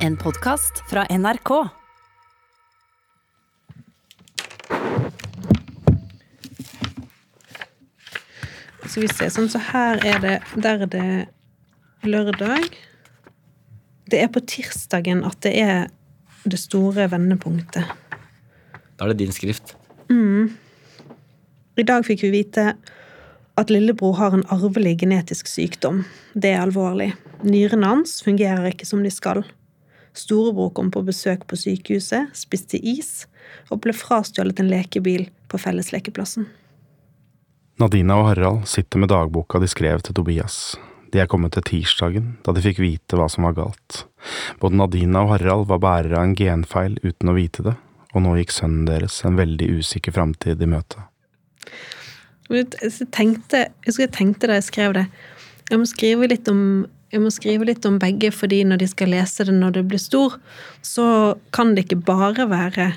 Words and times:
En 0.00 0.16
podkast 0.16 0.82
fra 0.90 1.06
NRK. 1.10 1.50
Skal 8.86 9.02
vi 9.02 9.08
se, 9.10 9.26
sånn 9.34 9.50
så 9.50 9.58
her 9.72 9.98
er 10.06 10.22
det 10.22 10.36
Der 10.54 10.84
er 10.86 10.92
det 10.92 11.08
lørdag. 12.06 12.78
Det 14.06 14.22
er 14.22 14.30
på 14.30 14.44
tirsdagen 14.46 15.24
at 15.26 15.42
det 15.42 15.56
er 15.58 15.90
det 16.46 16.62
store 16.62 17.10
vendepunktet. 17.10 17.90
Da 18.94 19.04
er 19.04 19.12
det 19.12 19.18
din 19.24 19.34
skrift. 19.34 19.74
I 21.78 21.86
dag 21.86 22.06
fikk 22.06 22.22
vi 22.28 22.34
vite 22.38 22.70
at 23.58 23.70
lillebror 23.74 24.14
har 24.22 24.34
en 24.34 24.46
arvelig 24.54 25.00
genetisk 25.02 25.50
sykdom. 25.50 26.04
Det 26.34 26.54
er 26.54 26.62
alvorlig. 26.62 27.12
Nyrene 27.42 27.96
hans 27.96 28.20
fungerer 28.22 28.70
ikke 28.70 28.86
som 28.86 29.02
de 29.02 29.10
skal. 29.10 29.42
Storebror 30.18 30.72
kom 30.74 30.90
på 30.90 31.04
besøk 31.06 31.44
på 31.46 31.56
sykehuset, 31.58 32.32
spiste 32.34 32.80
is 32.82 33.28
og 33.70 33.84
ble 33.84 33.94
frastjålet 33.94 34.58
en 34.58 34.70
lekebil 34.70 35.28
på 35.48 35.60
felleslekeplassen. 35.62 36.48
Nadina 37.78 38.16
og 38.18 38.32
Harald 38.32 38.64
sitter 38.66 38.98
med 38.98 39.12
dagboka 39.12 39.60
de 39.62 39.68
skrev 39.70 40.02
til 40.02 40.16
Tobias. 40.18 40.74
De 41.12 41.20
er 41.22 41.28
kommet 41.30 41.54
til 41.54 41.64
tirsdagen, 41.64 42.32
da 42.44 42.52
de 42.52 42.64
fikk 42.64 42.80
vite 42.82 43.16
hva 43.16 43.28
som 43.30 43.46
var 43.46 43.54
galt. 43.56 44.02
Både 44.60 44.80
Nadina 44.80 45.22
og 45.22 45.36
Harald 45.36 45.68
var 45.70 45.80
bærere 45.84 46.18
av 46.18 46.26
en 46.26 46.34
genfeil 46.36 46.98
uten 47.04 47.30
å 47.30 47.36
vite 47.38 47.64
det, 47.64 47.76
og 48.12 48.24
nå 48.24 48.34
gikk 48.40 48.56
sønnen 48.56 48.88
deres 48.90 49.22
en 49.24 49.38
veldig 49.38 49.70
usikker 49.78 50.16
framtid 50.18 50.60
i 50.60 50.68
møte. 50.68 51.06
Jeg 52.50 52.66
tenkte, 53.14 53.68
jeg 53.68 53.86
husker 53.86 54.08
jeg 54.08 54.16
tenkte 54.16 54.48
da 54.48 54.56
jeg 54.56 54.70
skrev 54.70 54.94
det 54.96 55.02
Jeg 55.68 55.76
må 55.82 55.84
skrive 55.84 56.30
litt 56.30 56.48
om 56.48 56.62
jeg 57.08 57.24
må 57.24 57.30
skrive 57.32 57.64
litt 57.68 57.86
om 57.88 57.96
begge, 58.00 58.30
fordi 58.34 58.60
når 58.68 58.82
de 58.82 58.88
skal 58.90 59.12
lese 59.14 59.46
det 59.48 59.54
når 59.56 59.78
det 59.78 59.84
blir 59.88 60.00
stor, 60.02 60.36
så 60.84 61.36
kan 61.56 61.72
det 61.74 61.86
ikke 61.86 62.02
bare 62.08 62.48
være 62.50 62.92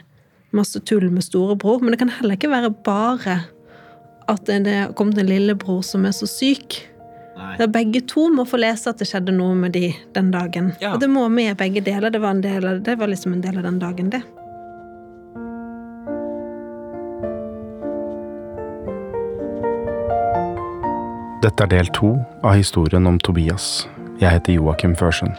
masse 0.52 0.82
tull 0.84 1.08
med 1.14 1.24
storebror, 1.24 1.80
men 1.80 1.94
det 1.94 2.02
kan 2.02 2.12
heller 2.18 2.36
ikke 2.36 2.52
være 2.52 2.74
bare 2.84 3.40
at 4.32 4.48
det 4.48 4.68
er 4.68 4.92
kommet 5.00 5.20
en 5.20 5.30
lillebror 5.32 5.80
som 5.86 6.04
er 6.08 6.16
så 6.16 6.28
syk. 6.28 6.82
Nei. 7.40 7.54
Der 7.58 7.72
begge 7.72 8.04
to 8.08 8.28
må 8.30 8.44
få 8.46 8.60
lese 8.60 8.92
at 8.92 9.00
det 9.00 9.08
skjedde 9.10 9.34
noe 9.36 9.56
med 9.58 9.74
de 9.76 9.94
den 10.16 10.30
dagen. 10.36 10.74
Ja. 10.84 10.94
Og 10.94 11.02
det 11.02 11.10
må 11.10 11.24
med 11.32 11.56
begge 11.60 11.82
deler. 11.84 12.12
Det 12.12 12.22
var, 12.22 12.36
en 12.36 12.44
del 12.44 12.68
av, 12.68 12.84
det 12.84 12.98
var 13.00 13.12
liksom 13.12 13.34
en 13.34 13.44
del 13.44 13.58
av 13.58 13.66
den 13.66 13.80
dagen, 13.82 14.12
det. 14.12 14.22
Dette 21.42 21.66
er 21.66 21.72
del 21.72 21.88
to 21.98 22.14
av 22.44 22.60
historien 22.60 23.08
om 23.10 23.18
Tobias. 23.18 23.88
Jeg 24.22 24.36
heter 24.36 24.54
Joakim 24.54 24.92
Førsund. 24.94 25.34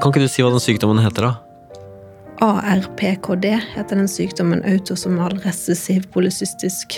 Kan 0.00 0.08
ikke 0.08 0.22
du 0.24 0.30
si 0.32 0.40
hva 0.40 0.48
den 0.54 0.62
sykdommen 0.64 1.02
heter, 1.04 1.28
da? 1.28 1.32
ARPKD 2.42 3.44
heter 3.74 4.00
den 4.00 4.08
sykdommen 4.10 4.64
autosomal 4.66 5.36
recessiv 5.44 6.08
polycystisk 6.16 6.96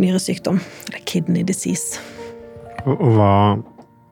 nyresykdom. 0.00 0.58
Eller 0.88 1.04
kidney 1.04 1.44
disease. 1.46 2.00
Og 2.88 3.04
hva 3.12 3.32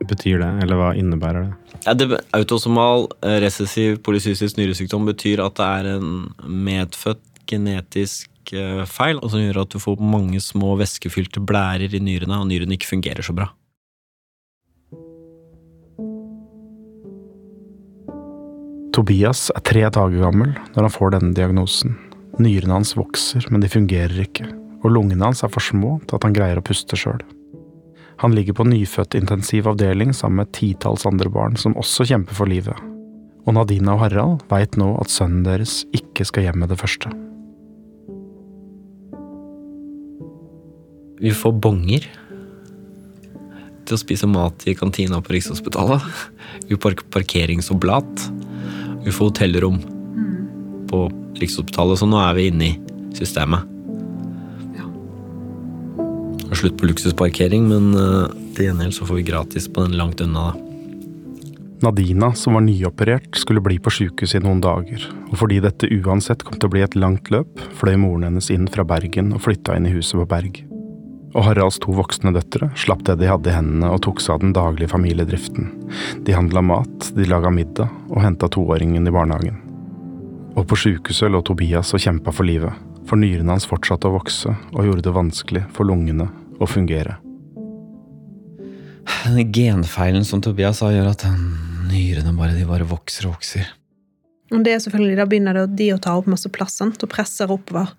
betyr 0.08 0.40
det, 0.42 0.50
eller 0.64 0.80
hva 0.80 0.92
innebærer 0.98 1.46
det? 1.48 1.80
Ja, 1.84 1.94
det 1.98 2.22
autosomal 2.36 3.08
resessiv 3.22 3.74
recessiv 3.74 4.02
polycystisk 4.04 4.58
nyresykdom 4.58 5.06
betyr 5.08 5.42
at 5.44 5.56
det 5.58 5.66
er 5.66 5.90
en 5.96 6.30
medfødt 6.44 7.22
genetisk 7.48 8.52
eh, 8.52 8.84
feil, 8.86 9.20
og 9.20 9.30
som 9.32 9.42
gjør 9.42 9.62
at 9.64 9.74
du 9.74 9.78
får 9.82 10.00
mange 10.00 10.40
små 10.40 10.76
væskefylte 10.80 11.42
blærer 11.44 11.92
i 11.92 12.00
nyrene, 12.00 12.38
og 12.40 12.48
nyrene 12.48 12.78
ikke 12.78 12.94
fungerer 12.94 13.22
så 13.22 13.34
bra. 13.36 13.50
Tobias 18.94 19.48
er 19.50 19.62
tre 19.66 19.82
dager 19.90 20.20
gammel 20.22 20.52
når 20.76 20.86
han 20.86 20.92
får 20.94 21.16
denne 21.16 21.34
diagnosen. 21.34 21.96
Nyrene 22.38 22.78
hans 22.78 22.94
vokser, 22.96 23.44
men 23.50 23.62
de 23.62 23.70
fungerer 23.70 24.20
ikke, 24.22 24.46
og 24.84 24.92
lungene 24.94 25.26
hans 25.26 25.42
er 25.42 25.50
for 25.50 25.64
små 25.64 25.98
til 26.06 26.18
at 26.18 26.26
han 26.26 26.36
greier 26.36 26.60
å 26.60 26.64
puste 26.64 26.98
sjøl. 26.98 27.18
Han 28.22 28.34
ligger 28.34 28.54
på 28.54 28.66
nyfødtintensiv 28.68 29.68
avdeling 29.68 30.14
sammen 30.14 30.42
med 30.42 30.52
titalls 30.54 31.06
andre 31.08 31.30
barn 31.32 31.58
som 31.60 31.76
også 31.80 32.06
kjemper 32.08 32.36
for 32.38 32.50
livet. 32.50 32.78
Og 33.44 33.56
Nadina 33.56 33.96
og 33.96 34.04
Harald 34.04 34.44
veit 34.50 34.78
nå 34.80 34.94
at 35.00 35.12
sønnen 35.12 35.44
deres 35.46 35.82
ikke 35.96 36.26
skal 36.28 36.46
hjem 36.46 36.62
med 36.62 36.72
det 36.72 36.80
første. 36.80 37.10
Vi 41.24 41.32
får 41.34 41.58
bonger 41.62 42.06
til 43.84 43.96
å 43.96 44.00
spise 44.00 44.28
mat 44.28 44.64
i 44.68 44.74
kantina 44.76 45.20
på 45.24 45.34
Rikshospitalet. 45.36 46.08
Vi 46.70 46.78
får 46.80 46.98
parkeringsoblat. 47.12 48.26
Vi 49.04 49.12
får 49.12 49.30
hotellrom 49.30 49.78
på 50.88 51.04
Rikshospitalet, 51.40 52.00
så 52.00 52.08
nå 52.08 52.20
er 52.22 52.34
vi 52.38 52.48
inne 52.50 52.72
i 52.72 52.74
systemet. 53.16 53.73
Slutt 56.64 56.78
på 56.80 56.86
luksusparkering, 56.88 57.66
men 57.68 57.90
eh, 57.92 58.30
til 58.56 58.70
gjengjeld 58.70 58.94
så 58.96 59.04
får 59.04 59.18
vi 59.18 59.22
gratis 59.28 59.66
på 59.68 59.82
den 59.84 59.98
langt 60.00 60.22
unna. 60.24 60.46
Nadina, 61.84 62.30
som 62.32 62.56
var 62.56 62.62
nyoperert, 62.64 63.36
skulle 63.36 63.60
bli 63.60 63.74
på 63.76 63.90
sjukehuset 63.92 64.38
i 64.38 64.46
noen 64.46 64.62
dager, 64.64 65.02
og 65.28 65.34
fordi 65.42 65.58
dette 65.60 65.90
uansett 65.92 66.40
kom 66.40 66.56
til 66.56 66.70
å 66.70 66.72
bli 66.72 66.84
et 66.86 66.94
langt 66.96 67.28
løp, 67.34 67.60
fløy 67.76 67.98
moren 68.00 68.30
hennes 68.30 68.48
inn 68.48 68.64
fra 68.72 68.86
Bergen 68.88 69.34
og 69.36 69.42
flytta 69.44 69.76
inn 69.76 69.90
i 69.90 69.92
huset 69.92 70.16
på 70.16 70.24
Berg. 70.30 70.62
Og 71.34 71.44
Haralds 71.44 71.76
to 71.84 71.92
voksne 71.92 72.32
døtre 72.32 72.70
slapp 72.80 73.02
det 73.04 73.18
de 73.20 73.28
hadde 73.28 73.52
i 73.52 73.56
hendene 73.58 73.90
og 73.92 74.00
tok 74.06 74.22
seg 74.24 74.38
av 74.38 74.46
den 74.46 74.54
daglige 74.56 74.94
familiedriften. 74.94 75.68
De 76.24 76.32
handla 76.32 76.62
mat, 76.64 77.10
de 77.12 77.26
laga 77.28 77.52
middag 77.52 77.92
og 78.08 78.22
henta 78.24 78.48
toåringen 78.48 79.04
i 79.04 79.12
barnehagen. 79.12 79.60
Og 80.56 80.64
på 80.64 80.80
sjukehuset 80.80 81.28
lå 81.28 81.44
Tobias 81.44 81.92
og 81.92 82.00
kjempa 82.00 82.32
for 82.32 82.48
livet, 82.48 82.72
for 83.04 83.20
nyrene 83.20 83.52
hans 83.52 83.68
fortsatte 83.68 84.08
å 84.08 84.16
vokse 84.16 84.54
og 84.72 84.80
gjorde 84.88 85.04
det 85.10 85.14
vanskelig 85.18 85.66
for 85.76 85.92
lungene 85.92 86.30
å 86.60 86.68
fungere. 86.68 87.18
Den 89.24 89.52
genfeilen 89.52 90.24
som 90.24 90.42
Tobias 90.44 90.80
sa, 90.80 90.90
gjør 90.92 91.12
at 91.12 91.24
nyrene 91.88 92.34
bare, 92.36 92.56
de 92.56 92.66
bare 92.68 92.86
vokser 92.88 93.28
og 93.28 93.38
vokser. 93.38 93.70
Og 94.52 94.62
det 94.64 94.74
er 94.74 94.82
selvfølgelig, 94.84 95.16
Da 95.16 95.26
begynner 95.26 95.56
det, 95.56 95.76
de 95.78 95.88
å 95.94 96.00
ta 96.00 96.14
opp 96.18 96.28
masse 96.30 96.48
plass 96.52 96.76
sant, 96.80 97.02
og 97.02 97.10
presser 97.10 97.50
oppover 97.50 97.94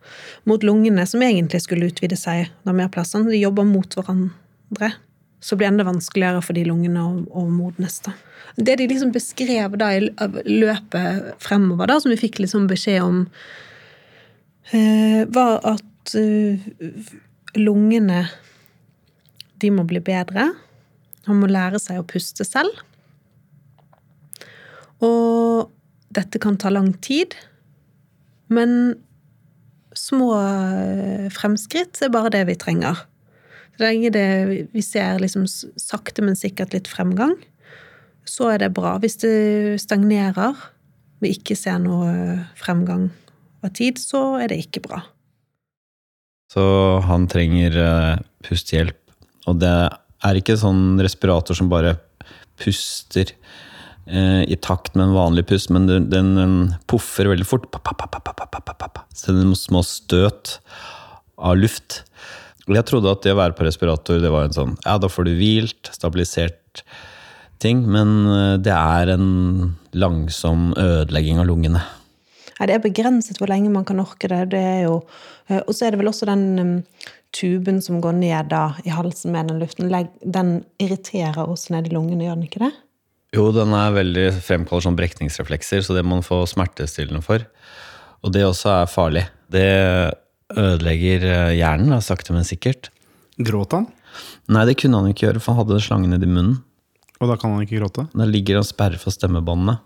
mot 0.45 0.61
lungene, 0.63 1.05
som 1.09 1.23
egentlig 1.25 1.63
skulle 1.65 1.89
utvide 1.89 2.17
seg. 2.19 2.51
Da 2.63 2.73
mer 2.73 2.91
plass, 2.93 3.11
sant. 3.15 3.29
De 3.29 3.41
jobber 3.41 3.65
mot 3.67 3.97
hverandre. 3.97 4.93
Så 5.41 5.57
blir 5.57 5.67
det 5.67 5.73
enda 5.73 5.85
vanskeligere 5.85 6.41
for 6.45 6.57
de 6.57 6.63
lungene 6.65 7.01
å, 7.01 7.11
å 7.41 7.45
modnes. 7.49 7.99
da. 8.05 8.13
Det 8.55 8.77
de 8.79 8.87
liksom 8.87 9.11
beskrev 9.11 9.75
da 9.77 9.91
i 9.97 10.05
løpet 10.05 11.35
fremover, 11.43 11.89
da, 11.91 11.99
som 11.99 12.13
vi 12.13 12.21
fikk 12.21 12.39
liksom 12.39 12.69
beskjed 12.71 13.03
om, 13.03 13.25
eh, 14.71 15.25
var 15.27 15.59
at 15.75 16.15
eh, 16.15 16.61
lungene 17.59 18.25
de 19.61 19.71
må 19.71 19.85
bli 19.87 20.01
bedre. 20.03 20.49
Han 21.25 21.41
må 21.41 21.49
lære 21.49 21.79
seg 21.81 22.01
å 22.01 22.07
puste 22.07 22.45
selv. 22.47 22.73
Og 25.03 25.71
dette 26.15 26.39
kan 26.41 26.57
ta 26.59 26.71
lang 26.71 26.93
tid, 27.03 27.35
men 28.53 28.95
små 29.95 30.29
eh, 30.37 31.27
fremskritt 31.33 31.99
er 32.03 32.13
bare 32.13 32.31
det 32.35 32.45
vi 32.49 32.57
trenger. 32.59 33.01
Så 33.75 33.83
lenge 33.83 34.11
det, 34.15 34.27
vi 34.71 34.83
ser 34.85 35.19
liksom 35.19 35.47
sakte, 35.49 36.23
men 36.23 36.37
sikkert 36.39 36.75
litt 36.75 36.87
fremgang, 36.91 37.35
så 38.25 38.53
er 38.53 38.63
det 38.63 38.73
bra. 38.77 38.95
Hvis 39.03 39.19
det 39.23 39.81
stagnerer, 39.83 40.55
vi 41.23 41.33
ikke 41.35 41.57
ser 41.59 41.81
noe 41.83 42.45
fremgang 42.59 43.09
av 43.65 43.73
tid, 43.75 43.99
så 43.99 44.37
er 44.39 44.51
det 44.51 44.61
ikke 44.63 44.85
bra. 44.87 45.01
Så 46.55 46.65
han 47.03 47.27
trenger 47.27 47.75
eh, 47.75 48.23
pustehjelp. 48.47 48.97
Og 49.51 49.59
det 49.59 49.75
er 50.25 50.39
ikke 50.39 50.55
sånn 50.57 50.95
respirator 51.03 51.57
som 51.57 51.67
bare 51.69 51.97
puster 52.61 53.33
eh, 54.07 54.43
i 54.47 54.55
takt 54.63 54.95
med 54.95 55.09
en 55.09 55.17
vanlig 55.17 55.45
pust, 55.49 55.71
men 55.75 55.89
den, 55.89 56.07
den 56.39 56.61
poffer 56.87 57.27
veldig 57.27 57.47
fort. 57.49 57.67
Så 59.11 59.35
det 59.35 59.43
er 59.43 59.57
små 59.59 59.83
støt 59.83 60.57
av 61.35 61.59
luft. 61.59 62.05
Jeg 62.71 62.87
trodde 62.87 63.11
at 63.11 63.25
det 63.25 63.35
å 63.35 63.41
være 63.41 63.57
på 63.57 63.67
respirator 63.67 64.23
det 64.23 64.31
var 64.33 64.47
en 64.47 64.55
sånn 64.55 64.71
Ja, 64.87 64.95
da 64.97 65.09
får 65.11 65.27
du 65.27 65.35
hvilt, 65.37 65.91
stabilisert 65.93 66.81
ting, 67.61 67.83
men 67.91 68.15
eh, 68.31 68.55
det 68.63 68.73
er 68.73 69.13
en 69.17 69.75
langsom 69.91 70.71
ødelegging 70.79 71.43
av 71.43 71.51
lungene. 71.51 71.83
Nei, 72.55 72.69
det 72.69 72.77
er 72.77 72.83
begrenset 72.85 73.39
hvor 73.41 73.51
lenge 73.51 73.71
man 73.73 73.85
kan 73.87 73.99
orke 73.99 74.29
det. 74.31 74.41
det 74.53 74.61
er 74.63 74.81
jo, 74.85 74.99
eh, 75.49 75.59
og 75.59 75.75
så 75.75 75.87
er 75.87 75.93
det 75.93 75.99
vel 75.99 76.11
også 76.11 76.29
den 76.29 76.45
um, 76.59 76.75
tuben 77.35 77.81
som 77.83 77.99
går 78.03 78.15
ned 78.15 78.51
da 78.53 78.69
i 78.85 78.93
halsen 78.95 79.35
med 79.35 79.51
den 79.51 79.59
luften. 79.59 79.91
Den 80.23 80.57
irriterer 80.79 81.43
oss 81.43 81.67
ned 81.73 81.89
i 81.89 81.95
lungene, 81.95 82.23
gjør 82.23 82.39
den 82.39 82.47
ikke 82.47 82.63
det? 82.63 82.71
Jo, 83.35 83.49
den 83.51 83.73
er 83.75 83.95
veldig 83.95 84.29
fremkaller 84.45 84.85
sånn 84.85 84.95
brekningsreflekser, 84.95 85.83
så 85.83 85.97
det 85.97 86.05
må 86.05 86.19
man 86.19 86.27
få 86.27 86.45
smertestillende 86.47 87.23
for. 87.25 87.43
Og 88.23 88.31
det 88.31 88.45
også 88.47 88.71
er 88.77 88.87
farlig. 88.89 89.25
Det 89.51 89.67
ødelegger 90.55 91.25
eh, 91.27 91.57
hjernen, 91.57 91.91
da, 91.91 91.99
sakte, 92.03 92.31
men 92.35 92.47
sikkert. 92.47 92.91
Gråt 93.35 93.75
han? 93.75 93.89
Nei, 94.47 94.63
det 94.69 94.77
kunne 94.79 95.01
han 95.01 95.11
ikke 95.11 95.27
gjøre, 95.27 95.41
for 95.43 95.51
han 95.51 95.65
hadde 95.65 95.81
slangen 95.83 96.15
nedi 96.15 96.29
munnen. 96.29 96.61
Og 97.19 97.31
da 97.31 97.37
kan 97.39 97.53
han 97.55 97.63
ikke 97.63 97.79
gråte? 97.79 98.07
Da 98.11 98.27
ligger 98.27 98.59
han 98.59 98.67
sperret 98.67 99.01
for 99.01 99.13
stemmebåndene. 99.13 99.77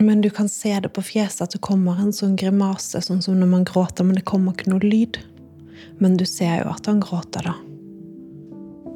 Men 0.00 0.20
du 0.20 0.30
kan 0.30 0.48
se 0.48 0.72
det 0.80 0.88
på 0.96 1.02
fjeset 1.04 1.44
at 1.44 1.56
det 1.56 1.60
kommer 1.62 2.00
en 2.00 2.14
sånn 2.16 2.36
grimase, 2.40 3.02
sånn 3.04 3.20
som 3.22 3.36
når 3.38 3.50
man 3.50 3.66
gråter, 3.68 4.06
men 4.06 4.16
det 4.18 4.24
kommer 4.28 4.56
ikke 4.56 4.72
noe 4.72 4.82
lyd. 4.82 5.20
Men 6.00 6.16
du 6.16 6.24
ser 6.26 6.62
jo 6.62 6.72
at 6.72 6.88
han 6.88 7.02
gråter, 7.02 7.50
da. 7.50 7.54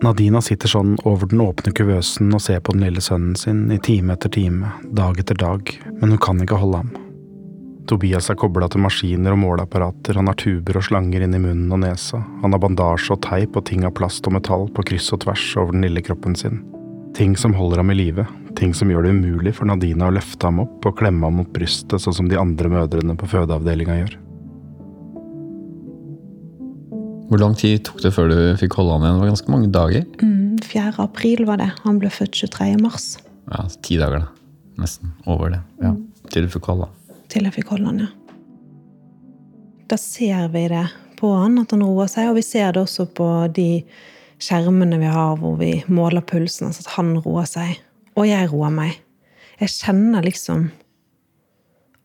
Nadina 0.05 0.43
sitter 0.45 0.69
sånn 0.69 0.97
over 1.09 1.31
den 1.31 1.41
åpne 1.41 1.73
kuvøsen 1.73 2.29
og 2.37 2.43
ser 2.45 2.61
på 2.61 2.75
den 2.75 2.85
lille 2.85 3.01
sønnen 3.01 3.37
sin 3.39 3.65
i 3.73 3.79
time 3.81 4.13
etter 4.13 4.33
time, 4.33 4.69
dag 4.93 5.21
etter 5.21 5.39
dag, 5.41 5.73
men 6.01 6.13
hun 6.13 6.21
kan 6.21 6.43
ikke 6.43 6.59
holde 6.61 6.83
ham. 6.83 6.91
Tobias 7.89 8.29
er 8.29 8.37
kobla 8.37 8.69
til 8.69 8.83
maskiner 8.83 9.33
og 9.33 9.41
måleapparater, 9.41 10.19
han 10.19 10.29
har 10.29 10.37
tuber 10.41 10.77
og 10.77 10.85
slanger 10.89 11.25
inn 11.25 11.37
i 11.39 11.41
munnen 11.41 11.73
og 11.73 11.81
nesa, 11.85 12.21
han 12.43 12.53
har 12.53 12.61
bandasje 12.61 13.15
og 13.15 13.23
teip 13.25 13.57
og 13.57 13.65
ting 13.71 13.87
av 13.87 13.95
plast 13.97 14.27
og 14.29 14.37
metall 14.37 14.67
på 14.75 14.85
kryss 14.91 15.13
og 15.15 15.23
tvers 15.25 15.45
over 15.57 15.73
den 15.73 15.87
lille 15.87 16.03
kroppen 16.05 16.37
sin. 16.37 16.61
Ting 17.17 17.37
som 17.41 17.55
holder 17.57 17.81
ham 17.81 17.91
i 17.91 17.97
live, 17.97 18.27
ting 18.59 18.75
som 18.77 18.91
gjør 18.93 19.07
det 19.07 19.15
umulig 19.17 19.55
for 19.57 19.65
Nadina 19.69 20.11
å 20.11 20.13
løfte 20.13 20.51
ham 20.51 20.61
opp 20.67 20.85
og 20.85 20.99
klemme 20.99 21.25
ham 21.25 21.39
mot 21.41 21.49
brystet 21.55 22.03
sånn 22.03 22.13
som 22.13 22.27
de 22.29 22.37
andre 22.37 22.69
mødrene 22.69 23.17
på 23.17 23.29
fødeavdelinga 23.33 23.95
gjør. 24.03 24.17
Hvor 27.31 27.41
lang 27.41 27.57
tid 27.59 27.81
tok 27.89 28.03
det 28.05 28.13
før 28.15 28.29
du 28.31 28.37
fikk 28.61 28.77
holde 28.79 28.99
han 28.99 29.07
igjen? 29.07 29.17
Det 29.17 29.23
var 29.25 29.33
ganske 29.33 29.55
mange 29.55 29.71
dager. 29.75 30.05
Mm, 30.21 30.59
4. 30.63 30.93
april 31.03 31.43
var 31.49 31.59
det. 31.63 31.71
Han 31.87 31.97
ble 32.03 32.11
født 32.13 32.37
23. 32.37 32.69
mars. 32.85 33.07
Ja, 33.49 33.65
Ti 33.83 33.97
dager, 33.99 34.27
da. 34.27 34.83
Nesten 34.83 35.17
over 35.25 35.57
det. 35.57 35.63
Ja, 35.83 35.95
Til 36.31 36.47
du 36.47 36.53
fikk 36.53 36.69
holde 36.69 36.91
han. 36.91 37.17
Til 37.33 37.49
jeg 37.49 37.57
fikk 37.57 37.73
holde 37.73 37.89
han, 37.91 38.05
ja. 38.05 38.13
Da 39.89 39.97
ser 39.99 40.51
vi 40.53 40.67
det 40.71 40.85
på 41.17 41.33
han, 41.33 41.57
at 41.65 41.73
han 41.73 41.83
roer 41.87 42.13
seg, 42.13 42.29
og 42.29 42.37
vi 42.39 42.45
ser 42.45 42.77
det 42.77 42.85
også 42.85 43.09
på 43.17 43.31
de 43.57 43.71
skjermene 44.43 44.99
vi 45.01 45.11
har 45.11 45.37
hvor 45.41 45.57
vi 45.61 45.79
måler 45.89 46.25
pulsen, 46.27 46.69
altså 46.69 46.85
at 46.85 46.95
han 46.97 47.15
roer 47.25 47.49
seg. 47.49 47.77
Og 48.17 48.29
jeg 48.29 48.51
roer 48.53 48.73
meg. 48.73 48.99
Jeg 49.61 49.73
kjenner 49.73 50.25
liksom 50.25 50.69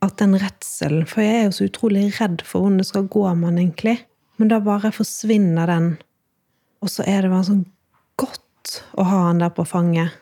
at 0.02 0.16
den 0.18 0.34
redselen 0.40 1.04
For 1.06 1.22
jeg 1.22 1.36
er 1.38 1.44
jo 1.46 1.54
så 1.54 1.68
utrolig 1.68 2.08
redd 2.18 2.42
for 2.48 2.64
hvordan 2.64 2.80
det 2.82 2.88
skal 2.88 3.10
gå 3.12 3.26
med 3.36 3.52
han, 3.52 3.60
egentlig. 3.62 3.98
Men 4.40 4.50
da 4.50 4.58
bare 4.64 4.94
forsvinner 4.96 5.70
den. 5.70 5.92
Og 6.82 6.90
så 6.90 7.06
er 7.06 7.22
det 7.22 7.30
bare 7.34 7.46
sånn 7.52 7.66
godt 8.18 8.80
å 8.98 9.06
ha 9.06 9.26
han 9.28 9.42
der 9.44 9.54
på 9.54 9.66
fanget. 9.68 10.16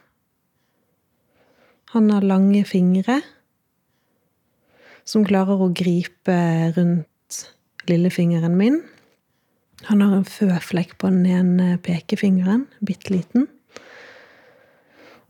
Han 1.96 2.12
har 2.14 2.28
lange 2.28 2.66
fingre 2.68 3.22
som 5.08 5.24
klarer 5.26 5.64
å 5.64 5.72
gripe 5.74 6.36
rundt 6.76 7.40
lillefingeren 7.90 8.58
min. 8.60 8.82
Han 9.88 10.02
har 10.04 10.18
en 10.18 10.28
føflekk 10.28 10.98
på 11.00 11.12
den 11.12 11.26
ene 11.30 11.78
pekefingeren, 11.84 12.66
bitte 12.84 13.14
liten. 13.14 13.48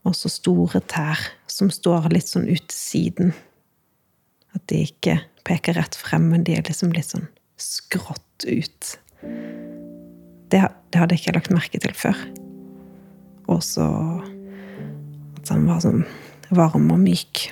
Og 0.08 0.16
så 0.18 0.32
store 0.32 0.82
tær 0.90 1.22
som 1.52 1.70
står 1.74 2.10
litt 2.14 2.30
sånn 2.32 2.48
ut 2.50 2.66
til 2.66 2.78
siden. 2.78 3.34
At 4.58 4.66
de 4.72 4.82
ikke 4.88 5.20
peker 5.46 5.78
rett 5.78 5.98
frem, 5.98 6.30
men 6.32 6.46
de 6.48 6.58
er 6.58 6.66
liksom 6.66 6.94
litt 6.96 7.12
sånn 7.12 7.28
skrått 7.60 8.48
ut. 8.48 8.92
Det, 10.50 10.62
det 10.64 11.02
hadde 11.02 11.14
jeg 11.14 11.22
ikke 11.22 11.36
lagt 11.38 11.54
merke 11.54 11.82
til 11.84 11.94
før. 11.98 12.18
Og 13.50 13.62
så 13.66 13.86
at 15.40 15.54
han 15.54 15.68
var 15.70 15.82
sånn 15.84 16.04
varm 16.56 16.90
og 16.94 17.02
myk. 17.02 17.50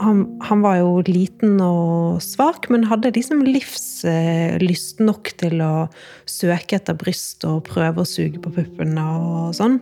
Han, 0.00 0.24
han, 0.42 0.62
var 0.64 0.78
jo 0.80 1.02
liten 1.06 1.60
og 1.62 2.22
svak, 2.24 2.66
men 2.72 2.86
hadde 2.90 3.12
liksom 3.14 3.44
livslyst 3.46 5.02
nok 5.04 5.30
til 5.38 5.62
å 5.62 5.86
søke 6.26 6.80
etter 6.80 6.96
bryst 6.98 7.46
og 7.46 7.62
prøve 7.68 8.02
å 8.02 8.08
suge 8.08 8.40
på 8.42 8.52
puppene 8.56 9.04
og 9.20 9.54
sånn. 9.54 9.78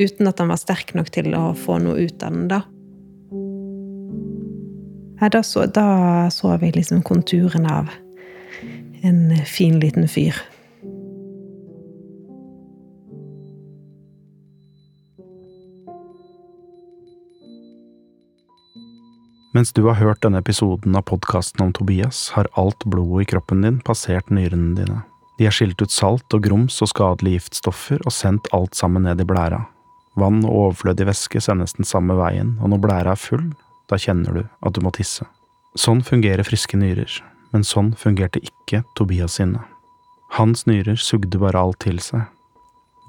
Uten 0.00 0.30
at 0.30 0.42
han 0.42 0.50
var 0.50 0.60
sterk 0.60 0.94
nok 0.98 1.12
til 1.14 1.30
å 1.38 1.52
få 1.58 1.78
noe 1.84 2.08
ut 2.08 2.26
av 2.26 2.34
den, 2.34 2.48
da. 2.50 2.62
Ja, 5.22 5.28
da, 5.30 5.44
så, 5.46 5.68
da 5.70 6.26
så 6.34 6.56
vi 6.58 6.72
liksom 6.74 7.04
konturen 7.06 7.68
av 7.70 7.92
en 9.06 9.30
fin, 9.46 9.78
liten 9.78 10.08
fyr. 10.10 10.34
Mens 19.52 19.72
du 19.72 19.82
har 19.84 19.98
hørt 20.00 20.22
denne 20.24 20.40
episoden 20.40 20.94
av 20.96 21.04
podkasten 21.10 21.60
om 21.60 21.72
Tobias, 21.76 22.30
har 22.32 22.48
alt 22.56 22.86
blodet 22.88 23.26
i 23.26 23.30
kroppen 23.34 23.60
din 23.60 23.82
passert 23.84 24.30
nyrene 24.32 24.72
dine. 24.78 25.02
De 25.36 25.44
har 25.44 25.52
skilt 25.52 25.82
ut 25.82 25.92
salt 25.92 26.32
og 26.32 26.46
grums 26.46 26.78
og 26.80 26.88
skadelige 26.88 27.36
giftstoffer 27.36 28.00
og 28.06 28.14
sendt 28.16 28.48
alt 28.56 28.78
sammen 28.78 29.04
ned 29.04 29.20
i 29.20 29.26
blæra. 29.28 29.58
Vann 30.16 30.40
og 30.46 30.56
overflødig 30.56 31.04
væske 31.08 31.42
sendes 31.44 31.76
den 31.76 31.88
samme 31.88 32.16
veien, 32.16 32.54
og 32.64 32.72
når 32.72 32.80
blæra 32.80 33.12
er 33.12 33.20
full, 33.20 33.50
da 33.92 34.00
kjenner 34.00 34.40
du 34.40 34.42
at 34.64 34.72
du 34.72 34.80
må 34.84 34.92
tisse. 34.96 35.28
Sånn 35.76 36.00
fungerer 36.04 36.48
friske 36.48 36.80
nyrer, 36.80 37.18
men 37.52 37.64
sånn 37.64 37.92
fungerte 38.00 38.40
ikke 38.40 38.84
Tobias 38.96 39.36
sine. 39.36 39.60
Hans 40.32 40.64
nyrer 40.64 40.96
sugde 40.96 41.40
bare 41.40 41.60
alt 41.60 41.82
til 41.84 42.00
seg. 42.00 42.24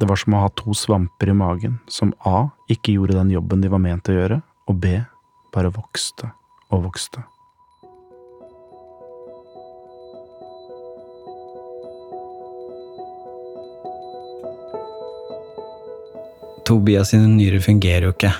Det 0.01 0.12
var 0.12 0.19
som 0.19 0.36
å 0.36 0.44
ha 0.44 0.51
to 0.60 0.75
svamper 0.75 1.31
i 1.31 1.40
magen, 1.40 1.80
som 1.88 2.12
A 2.28 2.50
ikke 2.68 2.98
gjorde 2.98 3.16
den 3.22 3.31
jobben 3.31 3.63
de 3.63 3.72
var 3.72 3.84
ment 3.84 4.12
å 4.12 4.19
gjøre, 4.19 4.44
og 4.68 4.80
B 4.84 4.98
bare 5.54 5.72
vokste 5.74 6.32
og 6.74 6.88
vokste. 6.88 7.22
Tobias 16.64 17.12
sine 17.12 17.28
nyrer 17.28 17.62
fungerer 17.64 18.08
jo 18.08 18.14
ikke. 18.16 18.32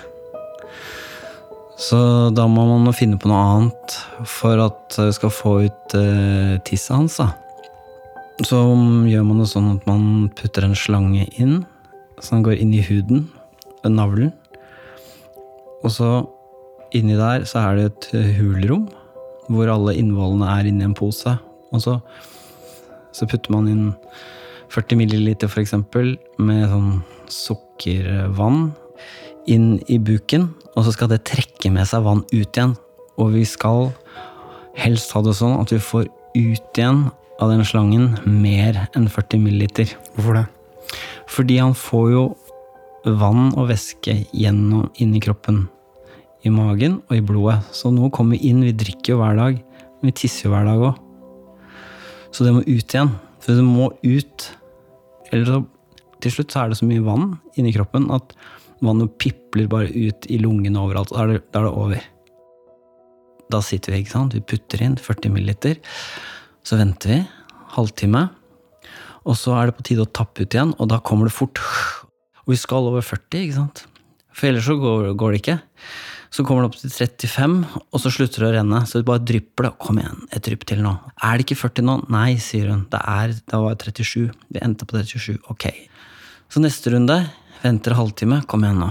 Så 1.84 2.00
da 2.32 2.46
må 2.48 2.64
man 2.70 2.94
finne 2.96 3.18
på 3.20 3.28
noe 3.28 3.42
annet 3.58 3.96
for 4.30 4.62
at 4.64 4.96
vi 4.96 5.12
skal 5.18 5.34
få 5.34 5.56
ut 5.66 5.96
uh, 5.98 6.56
tisset 6.64 6.96
hans. 6.96 7.18
da. 7.20 7.34
Så 8.48 8.62
gjør 9.10 9.26
man 9.28 9.42
det 9.42 9.50
sånn 9.52 9.74
at 9.76 9.84
man 9.90 10.30
putter 10.38 10.66
en 10.66 10.78
slange 10.78 11.28
inn, 11.38 11.66
så 12.18 12.38
den 12.38 12.46
går 12.48 12.62
inn 12.64 12.72
i 12.74 12.86
huden, 12.86 13.28
navlen. 13.84 14.32
Og 15.84 15.92
så 15.92 16.10
inni 16.94 17.18
der 17.18 17.48
så 17.50 17.64
er 17.68 17.80
det 17.80 17.86
et 17.92 18.38
hulrom 18.40 18.88
hvor 19.52 19.70
alle 19.72 19.96
innvollene 20.00 20.48
er 20.48 20.70
inni 20.70 20.86
en 20.86 20.96
pose. 20.96 21.36
Og 21.74 21.82
så, 21.84 21.98
så 23.16 23.28
putter 23.30 23.54
man 23.54 23.68
inn 23.70 23.90
40 24.74 24.98
milliliter 25.02 25.52
eksempel 25.62 26.16
med 26.42 26.66
sånn 26.72 26.94
sukkervann 27.30 28.72
inn 29.50 29.76
i 29.92 30.00
buken, 30.00 30.48
og 30.74 30.86
så 30.86 30.94
skal 30.96 31.12
det 31.12 31.26
trekke 31.28 31.72
med 31.74 31.88
seg 31.90 32.06
vann 32.06 32.24
ut 32.32 32.58
igjen. 32.58 32.78
Og 33.20 33.34
vi 33.36 33.44
skal 33.46 33.92
helst 34.80 35.14
ha 35.14 35.22
det 35.26 35.36
sånn 35.38 35.60
at 35.60 35.74
vi 35.74 35.82
får 35.84 36.08
ut 36.08 36.80
igjen 36.80 37.06
av 37.42 37.52
den 37.52 37.66
slangen 37.68 38.14
mer 38.26 38.86
enn 38.96 39.10
40 39.12 39.44
milliliter. 39.44 39.92
Hvorfor 40.16 40.40
det? 40.40 40.48
Fordi 41.30 41.60
han 41.60 41.76
får 41.78 42.10
jo 42.14 42.24
vann 43.20 43.52
og 43.58 43.70
væske 43.70 44.24
gjennom 44.32 44.90
inni 45.02 45.22
kroppen. 45.24 45.66
I 46.44 46.52
magen 46.52 47.00
og 47.08 47.16
i 47.16 47.24
blodet. 47.24 47.62
Så 47.76 47.92
noe 47.94 48.12
kommer 48.14 48.40
inn. 48.40 48.64
Vi 48.66 48.74
drikker 48.76 49.16
jo 49.16 49.22
hver 49.22 49.38
dag. 49.40 49.62
Men 50.02 50.12
vi 50.12 50.16
tisser 50.24 50.48
jo 50.48 50.54
hver 50.54 50.68
dag 50.68 50.82
òg. 50.90 51.00
Så 52.34 52.48
det 52.48 52.56
må 52.56 52.64
ut 52.66 52.96
igjen. 52.96 53.14
Så 53.44 53.56
det 53.58 53.64
må 53.68 53.92
ut. 54.04 54.50
Eller 55.32 55.48
så 55.50 55.62
til 56.24 56.32
slutt 56.32 56.54
så 56.54 56.64
er 56.64 56.72
det 56.72 56.80
så 56.80 56.88
mye 56.88 57.04
vann 57.04 57.34
inni 57.60 57.74
kroppen 57.76 58.06
at 58.16 58.36
vannet 58.84 59.16
pipler 59.20 59.68
bare 59.72 59.92
ut 59.92 60.28
i 60.32 60.40
lungene 60.40 60.80
overalt. 60.80 61.12
Da 61.12 61.24
er 61.24 61.34
det, 61.34 61.42
da 61.52 61.62
er 61.62 61.68
det 61.68 61.74
over. 61.84 62.06
Da 63.52 63.60
sitter 63.64 63.94
vi, 63.94 64.04
ikke 64.04 64.16
sant. 64.16 64.36
Vi 64.36 64.44
putter 64.54 64.84
inn 64.86 64.96
40 65.00 65.34
milliliter. 65.36 65.82
Så 66.64 66.80
venter 66.80 67.12
vi 67.12 67.20
halvtime. 67.76 68.28
Og 69.24 69.38
så 69.40 69.56
er 69.58 69.70
det 69.70 69.78
på 69.78 69.86
tide 69.88 70.04
å 70.04 70.12
tappe 70.12 70.44
ut 70.44 70.56
igjen, 70.56 70.74
og 70.80 70.90
da 70.92 71.00
kommer 71.04 71.30
det 71.30 71.36
fort. 71.36 71.62
Og 72.44 72.56
vi 72.56 72.60
skal 72.60 72.90
over 72.90 73.04
40, 73.06 73.40
ikke 73.40 73.60
sant. 73.60 73.86
For 74.34 74.50
ellers 74.50 74.68
så 74.68 74.76
går, 74.80 75.14
går 75.20 75.36
det 75.36 75.44
ikke. 75.44 75.60
Så 76.34 76.42
kommer 76.42 76.64
det 76.66 76.72
opp 76.72 76.80
til 76.80 76.90
35, 76.90 77.56
og 77.94 78.02
så 78.02 78.10
slutter 78.10 78.42
det 78.42 78.48
å 78.48 78.54
renne. 78.56 78.80
Så 78.90 79.00
det 79.00 79.06
bare 79.06 79.22
drypper 79.22 79.68
det. 79.68 79.74
Kom 79.84 80.00
igjen, 80.02 80.24
et 80.34 80.42
drypp 80.48 80.66
til 80.66 80.82
nå. 80.82 80.96
Er 81.22 81.38
det 81.38 81.46
ikke 81.46 81.60
40 81.60 81.86
nå? 81.86 81.98
Nei, 82.14 82.40
sier 82.42 82.72
hun. 82.74 82.88
Det, 82.90 83.02
er, 83.06 83.36
det 83.38 83.60
var 83.62 83.78
37. 83.78 84.32
Vi 84.50 84.64
endte 84.66 84.88
på 84.90 84.98
37. 84.98 85.38
Ok. 85.54 85.68
Så 86.50 86.64
neste 86.64 86.96
runde. 86.96 87.20
Venter 87.62 87.94
halvtime. 88.00 88.42
Kom 88.50 88.66
igjen 88.66 88.82
nå. 88.82 88.90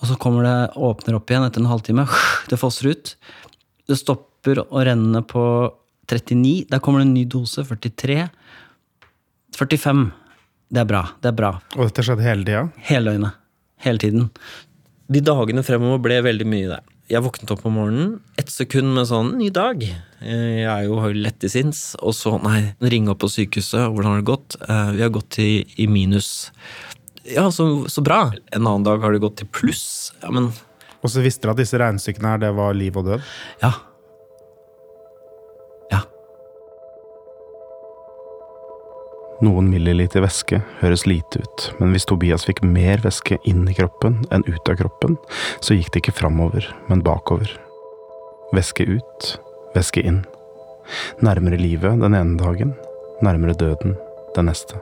Og 0.00 0.08
så 0.08 0.16
kommer 0.18 0.48
det, 0.48 0.56
åpner 0.88 1.20
opp 1.20 1.30
igjen 1.30 1.44
etter 1.46 1.62
en 1.62 1.70
halvtime. 1.70 2.08
Det 2.50 2.58
fosser 2.60 2.88
ut. 2.94 3.14
Det 3.88 4.00
stopper 4.00 4.64
å 4.64 4.88
renne 4.88 5.20
på 5.28 5.44
39. 6.08 6.72
Der 6.72 6.80
kommer 6.82 7.04
det 7.04 7.10
en 7.10 7.14
ny 7.14 7.28
dose. 7.28 7.62
43. 7.68 8.24
45. 9.60 10.04
Det 10.72 10.80
er 10.80 10.88
bra. 10.88 11.06
Det 11.20 11.28
er 11.28 11.38
bra. 11.44 11.54
Og 11.76 11.86
dette 11.86 12.08
skjedde 12.08 12.24
hele 12.24 12.48
tida? 12.48 12.66
Hele 12.88 13.12
døgnet. 13.12 13.40
Hele 13.84 14.00
tiden. 14.00 14.28
De 15.12 15.20
dagene 15.24 15.62
fremover 15.66 16.00
ble 16.06 16.18
veldig 16.24 16.46
mye 16.48 16.68
det. 16.70 16.80
jeg 17.12 17.20
våknet 17.26 17.50
opp 17.52 17.66
om 17.68 17.74
morgenen, 17.76 18.12
ett 18.40 18.48
sekund 18.48 18.94
med 18.96 19.04
sånn 19.10 19.34
'ny 19.36 19.50
dag'. 19.52 19.82
Eh, 20.22 20.62
Jeg 20.62 20.70
er 20.70 20.84
jo 20.86 21.12
lett 21.12 21.38
til 21.40 21.50
sinns. 21.50 21.94
Og 22.00 22.14
så, 22.14 22.38
nei, 22.42 22.72
ringe 22.80 23.10
opp 23.12 23.18
på 23.20 23.28
sykehuset. 23.28 23.90
Hvordan 23.92 24.04
har 24.14 24.20
det 24.22 24.30
gått? 24.30 24.56
Eh, 24.68 24.92
Vi 24.92 25.02
har 25.02 25.10
gått 25.10 25.38
i, 25.38 25.66
i 25.76 25.86
minus. 25.86 26.50
Ja, 27.26 27.50
så, 27.50 27.84
så 27.88 28.02
bra. 28.02 28.32
En 28.52 28.66
annen 28.66 28.84
dag 28.84 29.00
har 29.02 29.12
det 29.12 29.20
gått 29.20 29.36
til 29.36 29.48
pluss. 29.52 30.12
Ja, 30.22 30.30
men 30.30 30.52
Og 31.04 31.10
så 31.10 31.20
visste 31.20 31.42
dere 31.42 31.50
at 31.50 31.56
disse 31.58 31.78
regnestykkene 31.78 32.30
her, 32.30 32.38
det 32.38 32.54
var 32.54 32.72
liv 32.72 32.96
og 32.96 33.04
død? 33.04 33.20
Ja. 33.60 33.72
Noen 39.42 39.72
milliliter 39.72 40.22
væske 40.22 40.60
høres 40.78 41.02
lite 41.10 41.40
ut, 41.42 41.64
men 41.80 41.90
hvis 41.90 42.04
Tobias 42.06 42.44
fikk 42.46 42.60
mer 42.62 43.00
væske 43.02 43.40
inn 43.48 43.64
i 43.66 43.74
kroppen 43.74 44.20
enn 44.30 44.44
ut 44.46 44.70
av 44.70 44.76
kroppen, 44.78 45.16
så 45.58 45.74
gikk 45.74 45.90
det 45.90 46.02
ikke 46.04 46.14
framover, 46.20 46.68
men 46.86 47.02
bakover. 47.02 47.50
Væske 48.54 48.86
ut, 48.86 49.32
væske 49.74 50.04
inn. 50.06 50.20
Nærmere 51.26 51.58
livet 51.58 51.98
den 52.04 52.14
ene 52.14 52.38
dagen, 52.38 52.76
nærmere 53.26 53.58
døden 53.58 53.96
den 54.36 54.46
neste. 54.46 54.78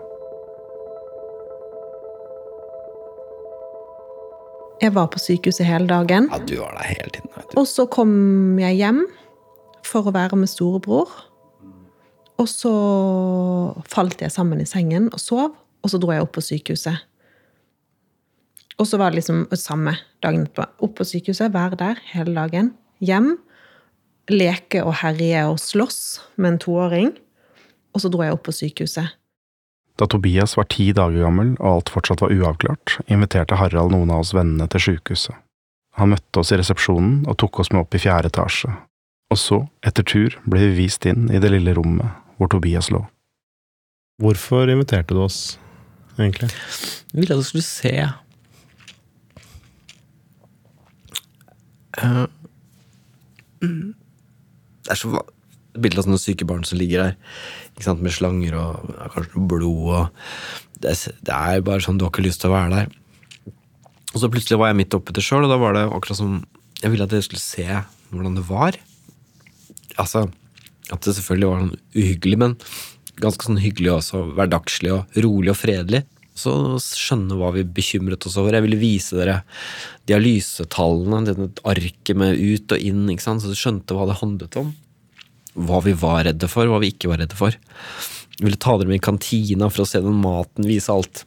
Jeg 4.81 4.93
var 4.97 5.09
på 5.12 5.21
sykehuset 5.21 5.64
hele 5.69 5.88
dagen. 5.88 6.29
Ja, 6.29 6.38
du 6.45 6.55
var 6.61 6.76
der 6.76 6.93
hele 6.93 7.17
tiden. 7.17 7.33
vet 7.37 7.49
du. 7.49 7.59
Og 7.61 7.67
så 7.69 7.88
kom 7.88 8.12
jeg 8.61 8.76
hjem 8.81 9.02
for 9.88 10.09
å 10.09 10.12
være 10.12 10.37
med 10.40 10.52
storebror. 10.52 11.09
Og 12.40 12.49
så 12.49 12.73
falt 13.90 14.23
jeg 14.23 14.32
sammen 14.32 14.62
i 14.62 14.68
sengen 14.68 15.11
og 15.12 15.20
sov, 15.20 15.52
og 15.80 15.92
så 15.92 16.00
dro 16.00 16.14
jeg 16.14 16.25
opp 16.25 16.32
på 16.37 16.44
sykehuset. 16.44 17.06
Og 18.80 18.88
så 18.88 18.97
var 18.97 19.12
det 19.12 19.20
liksom 19.20 19.44
samme 19.61 19.99
dagen 20.25 20.47
etterpå. 20.47 20.64
Opp 20.87 20.97
på 20.97 21.04
sykehuset, 21.04 21.52
være 21.52 21.76
der 21.80 22.00
hele 22.14 22.32
dagen. 22.38 22.73
Hjem. 23.04 23.35
Leke 24.30 24.85
og 24.87 24.94
herje 25.02 25.42
og 25.50 25.59
slåss 25.61 26.00
med 26.40 26.54
en 26.54 26.61
toåring. 26.64 27.11
Og 27.92 28.04
så 28.04 28.09
dro 28.12 28.25
jeg 28.25 28.37
opp 28.37 28.47
på 28.49 28.56
sykehuset. 28.56 29.16
Da 30.00 30.09
Tobias 30.09 30.56
var 30.56 30.70
ti 30.73 30.94
dager 30.97 31.26
gammel 31.26 31.52
og 31.59 31.66
alt 31.75 31.90
fortsatt 31.92 32.23
var 32.25 32.32
uavklart, 32.32 32.94
inviterte 33.12 33.59
Harald 33.61 33.92
noen 33.92 34.12
av 34.14 34.23
oss 34.23 34.32
vennene 34.32 34.64
til 34.73 34.87
sykehuset. 34.87 35.37
Han 36.00 36.14
møtte 36.14 36.40
oss 36.40 36.54
i 36.54 36.61
resepsjonen 36.61 37.26
og 37.28 37.37
tok 37.42 37.61
oss 37.61 37.73
med 37.75 37.82
opp 37.82 37.99
i 37.99 38.00
fjerde 38.00 38.30
etasje. 38.30 38.70
Og 39.30 39.38
så, 39.38 39.59
etter 39.85 40.06
tur, 40.06 40.38
ble 40.49 40.70
vi 40.70 40.87
vist 40.87 41.04
inn 41.06 41.28
i 41.28 41.42
det 41.42 41.52
lille 41.52 41.75
rommet 41.76 42.19
hvor 42.40 42.49
Tobias 42.49 42.88
lå. 42.88 43.04
Hvorfor 44.20 44.73
inviterte 44.73 45.12
du 45.16 45.20
oss, 45.20 45.59
egentlig? 46.16 46.49
Jeg 47.12 47.20
ville 47.20 47.37
at 47.37 47.44
du 47.44 47.49
skulle 47.49 47.66
se 47.66 47.94
Eh, 51.99 52.26
mm. 53.62 53.94
Det 54.85 54.94
er 54.94 54.99
så 54.99 55.23
bilde 55.80 56.00
av 56.00 56.06
sånne 56.06 56.20
syke 56.20 56.47
barn 56.49 56.64
som 56.66 56.80
ligger 56.80 57.02
der 57.02 57.16
ikke 57.75 57.87
sant, 57.87 58.02
med 58.04 58.14
slanger 58.14 58.56
og 58.59 58.94
ja, 58.94 59.09
kanskje 59.14 59.37
noe 59.37 59.50
blod. 59.50 59.82
Og 59.94 60.80
det, 60.82 60.97
det 61.26 61.37
er 61.37 61.64
bare 61.66 61.85
sånn 61.85 62.00
du 62.00 62.06
har 62.06 62.12
ikke 62.14 62.26
lyst 62.26 62.42
til 62.44 62.50
å 62.50 62.56
være 62.56 62.73
der. 62.75 62.97
Og 64.11 64.23
så 64.23 64.30
plutselig 64.32 64.59
var 64.59 64.73
jeg 64.73 64.80
midt 64.80 64.97
oppi 64.97 65.14
det 65.14 65.23
sjøl, 65.25 65.47
og 65.47 65.52
da 65.52 65.61
var 65.61 65.76
det 65.76 65.87
akkurat 65.87 66.18
som 66.18 66.40
Jeg 66.80 66.94
ville 66.94 67.04
at 67.04 67.12
dere 67.12 67.20
skulle 67.20 67.42
se 67.42 67.66
hvordan 68.09 68.38
det 68.38 68.47
var. 68.49 68.78
Altså, 70.00 70.30
at 70.94 71.04
det 71.06 71.16
selvfølgelig 71.16 71.50
var 71.50 71.61
sånn 71.64 71.76
uhyggelig, 71.97 72.38
men 72.40 72.56
ganske 73.20 73.47
sånn 73.47 73.61
hyggelig 73.61 73.92
også. 73.99 74.25
Hverdagslig 74.37 74.92
og 74.94 75.20
rolig 75.25 75.52
og 75.52 75.61
fredelig. 75.61 76.04
Så 76.40 76.52
skjønne 76.80 77.37
hva 77.37 77.50
vi 77.52 77.66
bekymret 77.66 78.25
oss 78.28 78.38
over. 78.40 78.56
Jeg 78.56 78.64
ville 78.64 78.80
vise 78.80 79.18
dere 79.18 79.40
dialysetallene, 80.09 81.25
dette 81.28 81.64
arket 81.68 82.16
med 82.16 82.38
ut 82.38 82.76
og 82.76 82.87
inn, 82.87 83.04
ikke 83.12 83.26
sant? 83.26 83.44
så 83.44 83.52
du 83.52 83.59
skjønte 83.59 83.97
hva 83.97 84.09
det 84.09 84.20
handlet 84.23 84.56
om. 84.61 84.73
Hva 85.66 85.82
vi 85.85 85.94
var 85.99 86.25
redde 86.28 86.49
for, 86.49 86.70
hva 86.70 86.80
vi 86.82 86.92
ikke 86.94 87.11
var 87.11 87.20
redde 87.23 87.37
for. 87.37 87.56
Jeg 88.38 88.47
ville 88.47 88.61
ta 88.62 88.76
dere 88.78 88.88
med 88.88 89.02
i 89.02 89.04
kantina 89.04 89.68
for 89.68 89.85
å 89.85 89.90
se 89.90 90.00
den 90.00 90.16
maten, 90.23 90.68
vise 90.68 90.94
alt. 90.94 91.26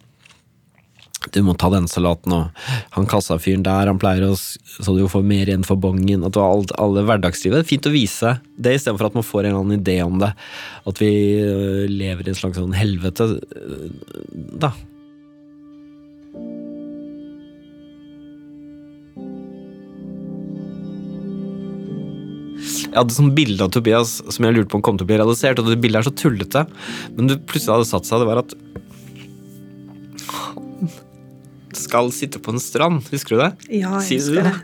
Du 1.32 1.39
må 1.46 1.56
ta 1.56 1.70
den 1.72 1.88
salaten, 1.88 2.34
og 2.36 2.63
han 2.96 3.08
kassafyren 3.10 3.63
der, 3.65 3.89
han 3.89 4.01
pleier 4.01 4.27
å 4.27 4.36
Så 4.36 4.96
du 4.98 5.03
får 5.10 5.24
mer 5.25 5.50
igjen 5.50 5.65
for 5.68 5.80
bongen. 5.80 6.25
At 6.25 6.36
du 6.36 6.42
har 6.44 6.51
alt, 6.51 6.74
alle 6.82 7.06
hverdagslivet. 7.08 7.62
Det 7.62 7.65
er 7.65 7.72
fint 7.75 7.89
å 7.89 7.94
vise 7.94 8.38
det, 8.58 8.77
istedenfor 8.77 9.12
at 9.12 9.20
man 9.20 9.27
får 9.27 9.44
en 9.44 9.51
eller 9.51 9.62
annen 9.63 9.82
idé 9.82 10.00
om 10.06 10.18
det. 10.22 10.34
At 10.89 11.01
vi 11.01 11.12
øh, 11.42 11.86
lever 11.92 12.27
i 12.27 12.34
en 12.34 12.42
slags 12.42 12.60
sånn 12.60 12.75
helvete. 12.75 13.30
øh, 13.38 13.86
Da. 14.63 14.74
Jeg 22.94 23.00
hadde 23.00 23.15
sånn 23.15 23.32
bilde 23.34 23.65
av 23.65 23.72
Tobias 23.74 24.20
som 24.30 24.46
jeg 24.46 24.53
lurte 24.53 24.70
på 24.70 24.77
om 24.77 24.84
kom 24.86 25.00
til 25.00 25.08
å 25.08 25.10
bli 25.10 25.18
realisert, 25.18 25.58
og 25.58 25.65
det 25.72 25.80
bildet 25.82 26.03
er 26.03 26.06
så 26.06 26.13
tullete. 26.13 26.62
Men 27.18 27.32
det 27.32 27.42
plutselig 27.50 27.80
hadde 27.80 27.89
satt 27.89 28.06
seg, 28.06 28.22
det 28.22 28.30
var 28.30 28.44
at 28.44 28.53
skal 31.80 32.12
sitte 32.12 32.39
på 32.44 32.51
en 32.53 32.60
strand. 32.60 33.03
Husker 33.12 33.36
du 33.36 33.42
det? 33.44 33.51
Ja, 33.82 34.00
jeg 34.00 34.08
Sier 34.08 34.20
husker 34.20 34.44
det? 34.44 34.56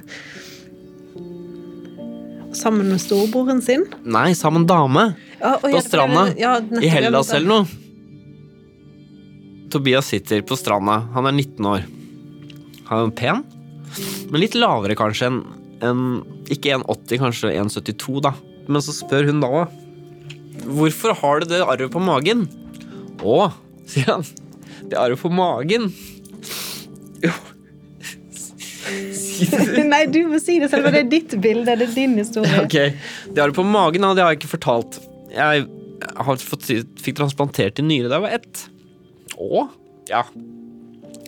Sammen 2.55 2.89
med 2.89 2.99
storebroren 3.01 3.61
sin. 3.61 3.85
Nei, 4.09 4.31
sammen 4.37 4.65
dame. 4.67 5.13
Ja, 5.39 5.55
og 5.55 5.61
På 5.67 5.69
jeg- 5.75 5.83
stranda. 5.85 6.23
ja, 6.37 6.59
nettopp, 6.59 6.81
I 6.83 6.85
jeg 6.87 6.91
Hellas 6.91 7.27
måtte- 7.27 7.35
eller 7.37 7.47
noe. 7.47 7.67
Tobias 9.69 10.05
sitter 10.07 10.41
på 10.41 10.57
stranda. 10.57 10.99
Han 11.13 11.25
er 11.27 11.31
19 11.31 11.65
år. 11.65 11.83
Han 12.89 13.07
er 13.07 13.11
pen, 13.11 13.43
men 14.31 14.41
litt 14.41 14.55
lavere 14.55 14.95
kanskje 14.95 15.27
enn 15.27 15.43
enn- 15.81 16.23
Ikke 16.49 16.73
1,80, 16.73 17.19
kanskje 17.19 17.53
1,72, 17.55 18.21
da. 18.21 18.33
Men 18.67 18.81
så 18.81 18.91
spør 18.91 19.25
hun 19.27 19.39
da 19.39 19.67
Hvorfor 20.65 21.13
har 21.15 21.39
du 21.39 21.45
det 21.45 21.61
arret 21.61 21.91
på 21.91 22.01
magen? 22.01 22.47
Å, 23.19 23.53
sier 23.85 24.05
han. 24.05 24.23
Det 24.89 24.97
arret 24.97 25.19
på 25.21 25.29
magen. 25.31 25.93
Jo. 27.25 27.33
Nei, 29.89 30.03
du 30.09 30.21
må 30.31 30.39
si 30.41 30.57
det 30.61 30.69
selv, 30.71 30.89
det 30.93 31.03
er 31.03 31.09
ditt 31.11 31.35
bilde. 31.41 31.75
Det 31.77 31.87
er 31.89 31.95
din 31.95 32.15
historie. 32.19 32.63
Okay. 32.65 32.95
Det 33.29 33.41
har 33.43 33.51
du 33.51 33.57
på 33.57 33.65
magen, 33.67 34.05
og 34.07 34.17
det 34.17 34.25
har 34.25 34.33
jeg 34.33 34.41
ikke 34.41 34.53
fortalt. 34.55 34.99
Jeg 35.33 35.67
har 36.15 36.41
fått, 36.41 36.69
fikk 37.03 37.19
transplantert 37.19 37.79
en 37.81 37.89
nyre 37.91 38.09
da 38.09 38.17
jeg 38.19 38.25
var 38.25 38.37
ett. 38.39 38.63
Å? 39.39 39.67
Ja. 40.09 40.23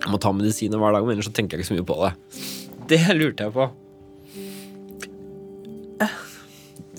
Jeg 0.02 0.10
må 0.10 0.18
ta 0.22 0.32
medisiner 0.34 0.82
hver 0.82 0.96
dag, 0.96 1.06
men 1.06 1.16
ellers 1.16 1.30
så 1.30 1.36
tenker 1.38 1.58
jeg 1.58 1.64
ikke 1.66 1.72
så 1.72 1.78
mye 1.78 1.88
på 1.88 2.00
det. 2.02 2.12
Det 2.92 3.02
lurte 3.16 3.48
jeg 3.48 3.56
på. 3.56 3.68
Eh, 6.02 6.16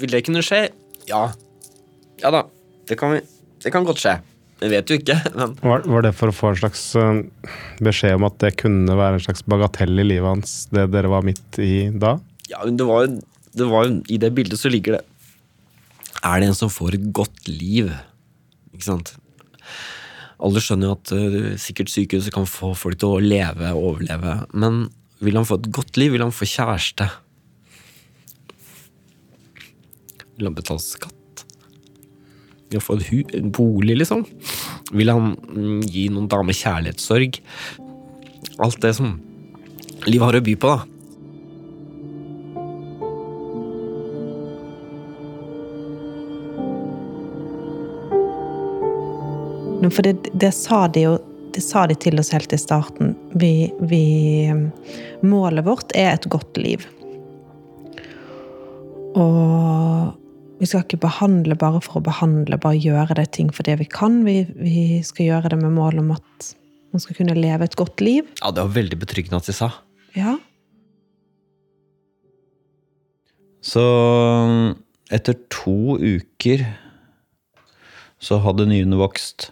Vil 0.00 0.14
det 0.14 0.22
kunne 0.28 0.44
skje? 0.46 0.64
Ja. 1.10 1.24
Ja 2.22 2.30
da. 2.34 2.46
Det 2.88 2.96
kan, 3.00 3.16
vi, 3.16 3.24
det 3.64 3.72
kan 3.74 3.86
godt 3.88 4.00
skje. 4.02 4.16
Jeg 4.62 4.70
vet 4.70 4.90
jo 4.90 4.98
ikke, 5.00 5.16
men 5.34 5.54
Var, 5.58 5.86
var 5.90 6.04
det 6.06 6.12
for 6.14 6.30
å 6.30 6.34
få 6.34 6.52
en 6.52 6.60
slags 6.60 6.82
eh, 6.98 7.22
beskjed 7.82 8.18
om 8.18 8.26
at 8.28 8.36
det 8.44 8.52
kunne 8.60 8.94
være 8.98 9.18
en 9.18 9.24
slags 9.24 9.42
bagatell 9.50 9.98
i 9.98 10.06
livet 10.06 10.28
hans, 10.28 10.52
det 10.70 10.86
dere 10.92 11.10
var 11.10 11.26
midt 11.26 11.58
i 11.62 11.88
da? 11.90 12.14
Ja, 12.50 12.60
men 12.62 12.78
det 12.78 12.86
var, 12.86 13.08
det 13.58 13.66
var 13.70 13.90
I 13.90 14.20
det 14.22 14.30
bildet 14.36 14.60
så 14.60 14.70
ligger 14.70 14.98
det 14.98 15.02
Er 16.22 16.42
det 16.42 16.50
en 16.50 16.58
som 16.58 16.70
får 16.70 16.98
et 16.98 17.08
godt 17.16 17.48
liv? 17.50 17.90
Ikke 18.70 18.86
sant? 18.86 19.14
Alle 20.42 20.62
skjønner 20.62 20.90
jo 20.90 20.96
at 20.96 21.12
uh, 21.14 21.58
sikkert 21.60 21.90
sykehuset 21.90 22.34
kan 22.34 22.46
få 22.50 22.72
folk 22.78 22.98
til 22.98 23.16
å 23.16 23.22
leve 23.22 23.70
og 23.74 23.92
overleve, 23.92 24.40
men 24.58 24.84
vil 25.22 25.38
han 25.38 25.46
få 25.46 25.60
et 25.60 25.68
godt 25.74 25.98
liv? 26.00 26.14
Vil 26.16 26.24
han 26.24 26.34
få 26.34 26.48
kjæreste? 26.50 27.06
Vil 30.34 30.50
han 30.50 30.58
betale 30.58 30.82
skatt? 30.82 31.21
Han 32.78 32.84
få 32.84 32.98
en 33.36 33.50
bolig, 33.54 33.96
liksom? 34.00 34.24
Vil 34.92 35.12
han 35.12 35.34
mm, 35.36 35.82
gi 35.86 36.08
noen 36.12 36.30
dame 36.30 36.54
kjærlighetssorg? 36.56 37.40
Alt 38.62 38.80
det 38.84 38.94
som 38.98 39.20
livet 40.06 40.26
har 40.26 40.40
å 40.40 40.44
by 40.44 40.56
på, 40.56 40.72
da. 40.72 40.88
For 49.92 50.06
det, 50.06 50.30
det 50.38 50.52
sa 50.54 50.86
de 50.88 51.00
jo 51.08 51.18
det 51.52 51.60
sa 51.60 51.82
de 51.86 51.94
til 52.00 52.20
oss 52.20 52.30
helt 52.32 52.52
i 52.54 52.58
starten. 52.58 53.12
Vi, 53.36 53.68
vi 53.80 54.48
Målet 55.20 55.66
vårt 55.66 55.92
er 55.92 56.14
et 56.14 56.28
godt 56.32 56.56
liv. 56.56 56.86
Og 59.12 60.21
vi 60.62 60.68
skal 60.70 60.84
ikke 60.84 61.00
behandle 61.02 61.56
bare 61.58 61.80
for 61.82 61.98
å 61.98 62.04
behandle, 62.06 62.54
bare 62.62 62.78
gjøre 62.78 63.16
det 63.18 63.32
ting 63.34 63.48
for 63.50 63.66
det 63.66 63.80
vi 63.80 63.86
kan. 63.90 64.20
Vi, 64.22 64.44
vi 64.54 65.00
skal 65.02 65.26
gjøre 65.26 65.50
det 65.50 65.58
med 65.58 65.74
mål 65.74 65.98
om 66.04 66.12
at 66.14 66.52
man 66.94 67.02
skal 67.02 67.18
kunne 67.18 67.34
leve 67.34 67.66
et 67.66 67.74
godt 67.78 67.98
liv. 68.04 68.28
Ja, 68.38 68.52
det 68.54 68.62
var 68.62 68.76
veldig 68.76 69.00
betryggende 69.00 69.40
at 69.42 69.48
de 69.50 69.56
sa. 69.56 69.72
Ja. 70.14 70.36
Så 73.58 73.82
etter 75.10 75.40
to 75.50 75.98
uker 75.98 76.62
så 78.22 78.38
hadde 78.44 78.70
nyrene 78.70 79.02
vokst 79.02 79.50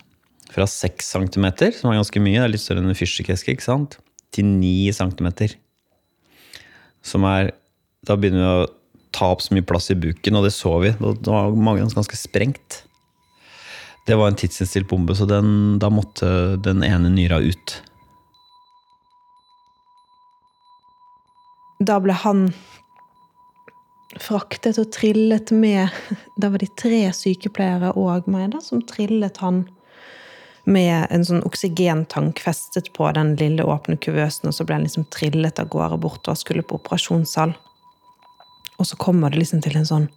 fra 0.50 0.66
6 0.70 1.10
cm, 1.10 1.46
som 1.74 1.90
var 1.90 1.98
ganske 1.98 2.22
mye, 2.22 2.38
det 2.38 2.46
er 2.46 2.54
litt 2.54 2.62
større 2.62 2.82
enn 2.84 2.90
en 2.90 2.98
fyrstikkeske, 2.98 3.54
ikke 3.54 3.66
sant, 3.66 3.98
til 4.34 4.46
9 4.46 4.94
cm. 4.94 5.32
Som 7.02 7.26
er 7.26 7.56
Da 8.06 8.14
begynner 8.16 8.40
vi 8.40 8.52
å 8.62 8.68
ta 9.20 9.28
opp 9.34 9.44
så 9.44 9.54
mye 9.54 9.66
plass 9.66 9.90
i 9.92 9.98
buken, 10.00 10.38
og 10.38 10.46
det 10.48 10.54
så 10.56 10.78
vi. 10.80 10.94
Da 10.96 11.34
var 11.34 11.52
magen 11.52 11.92
ganske 11.92 12.16
sprengt. 12.16 12.82
Det 14.08 14.16
var 14.16 14.30
en 14.30 14.40
tidsinnstilt 14.40 14.88
bombe, 14.88 15.14
så 15.14 15.28
den, 15.28 15.78
da 15.78 15.90
måtte 15.92 16.56
den 16.64 16.82
ene 16.86 17.12
nyra 17.12 17.38
ut. 17.44 17.76
Da 21.80 22.00
ble 22.00 22.16
han 22.24 22.48
fraktet 24.20 24.80
og 24.82 24.90
trillet 24.92 25.52
med 25.54 25.88
Da 26.36 26.50
var 26.50 26.60
de 26.60 26.66
tre 26.76 27.04
sykepleiere 27.14 27.92
og 27.96 28.26
meg 28.28 28.50
da, 28.56 28.60
som 28.64 28.82
trillet 28.82 29.38
han 29.44 29.62
med 30.68 31.06
en 31.10 31.24
sånn 31.24 31.44
oksygentank 31.46 32.40
festet 32.42 32.90
på 32.96 33.08
den 33.16 33.32
lille 33.40 33.64
åpne 33.64 33.96
kuvøsen, 33.96 34.50
og 34.50 34.56
så 34.56 34.66
ble 34.66 34.76
han 34.76 34.84
liksom 34.84 35.06
trillet 35.12 35.60
av 35.62 35.70
gårde 35.72 36.00
bort 36.02 36.28
og 36.28 36.38
skulle 36.38 36.66
på 36.66 36.76
operasjonssal. 36.76 37.54
Og 38.80 38.88
så 38.88 38.96
kommer 38.96 39.30
det 39.30 39.42
liksom 39.42 39.60
til 39.64 39.76
en 39.76 39.88
sånn 39.88 40.08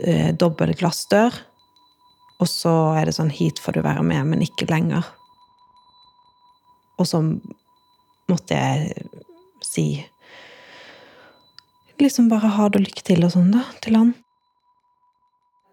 eh, 0.00 0.32
dobbel 0.34 0.72
glassdør, 0.78 1.34
og 2.40 2.48
så 2.50 2.72
er 2.98 3.08
det 3.08 3.16
sånn 3.16 3.32
'hit 3.32 3.60
får 3.60 3.78
du 3.78 3.82
være 3.82 4.02
med, 4.02 4.26
men 4.26 4.44
ikke 4.44 4.68
lenger'. 4.68 5.04
Og 6.98 7.06
så 7.06 7.20
måtte 8.28 8.56
jeg 8.56 9.08
si 9.64 10.04
liksom 12.00 12.28
bare 12.28 12.52
ha 12.56 12.68
det 12.68 12.80
og 12.80 12.86
lykke 12.86 13.04
til 13.04 13.24
og 13.24 13.32
sånn, 13.32 13.52
da, 13.54 13.64
til 13.84 13.96
han. 13.96 14.14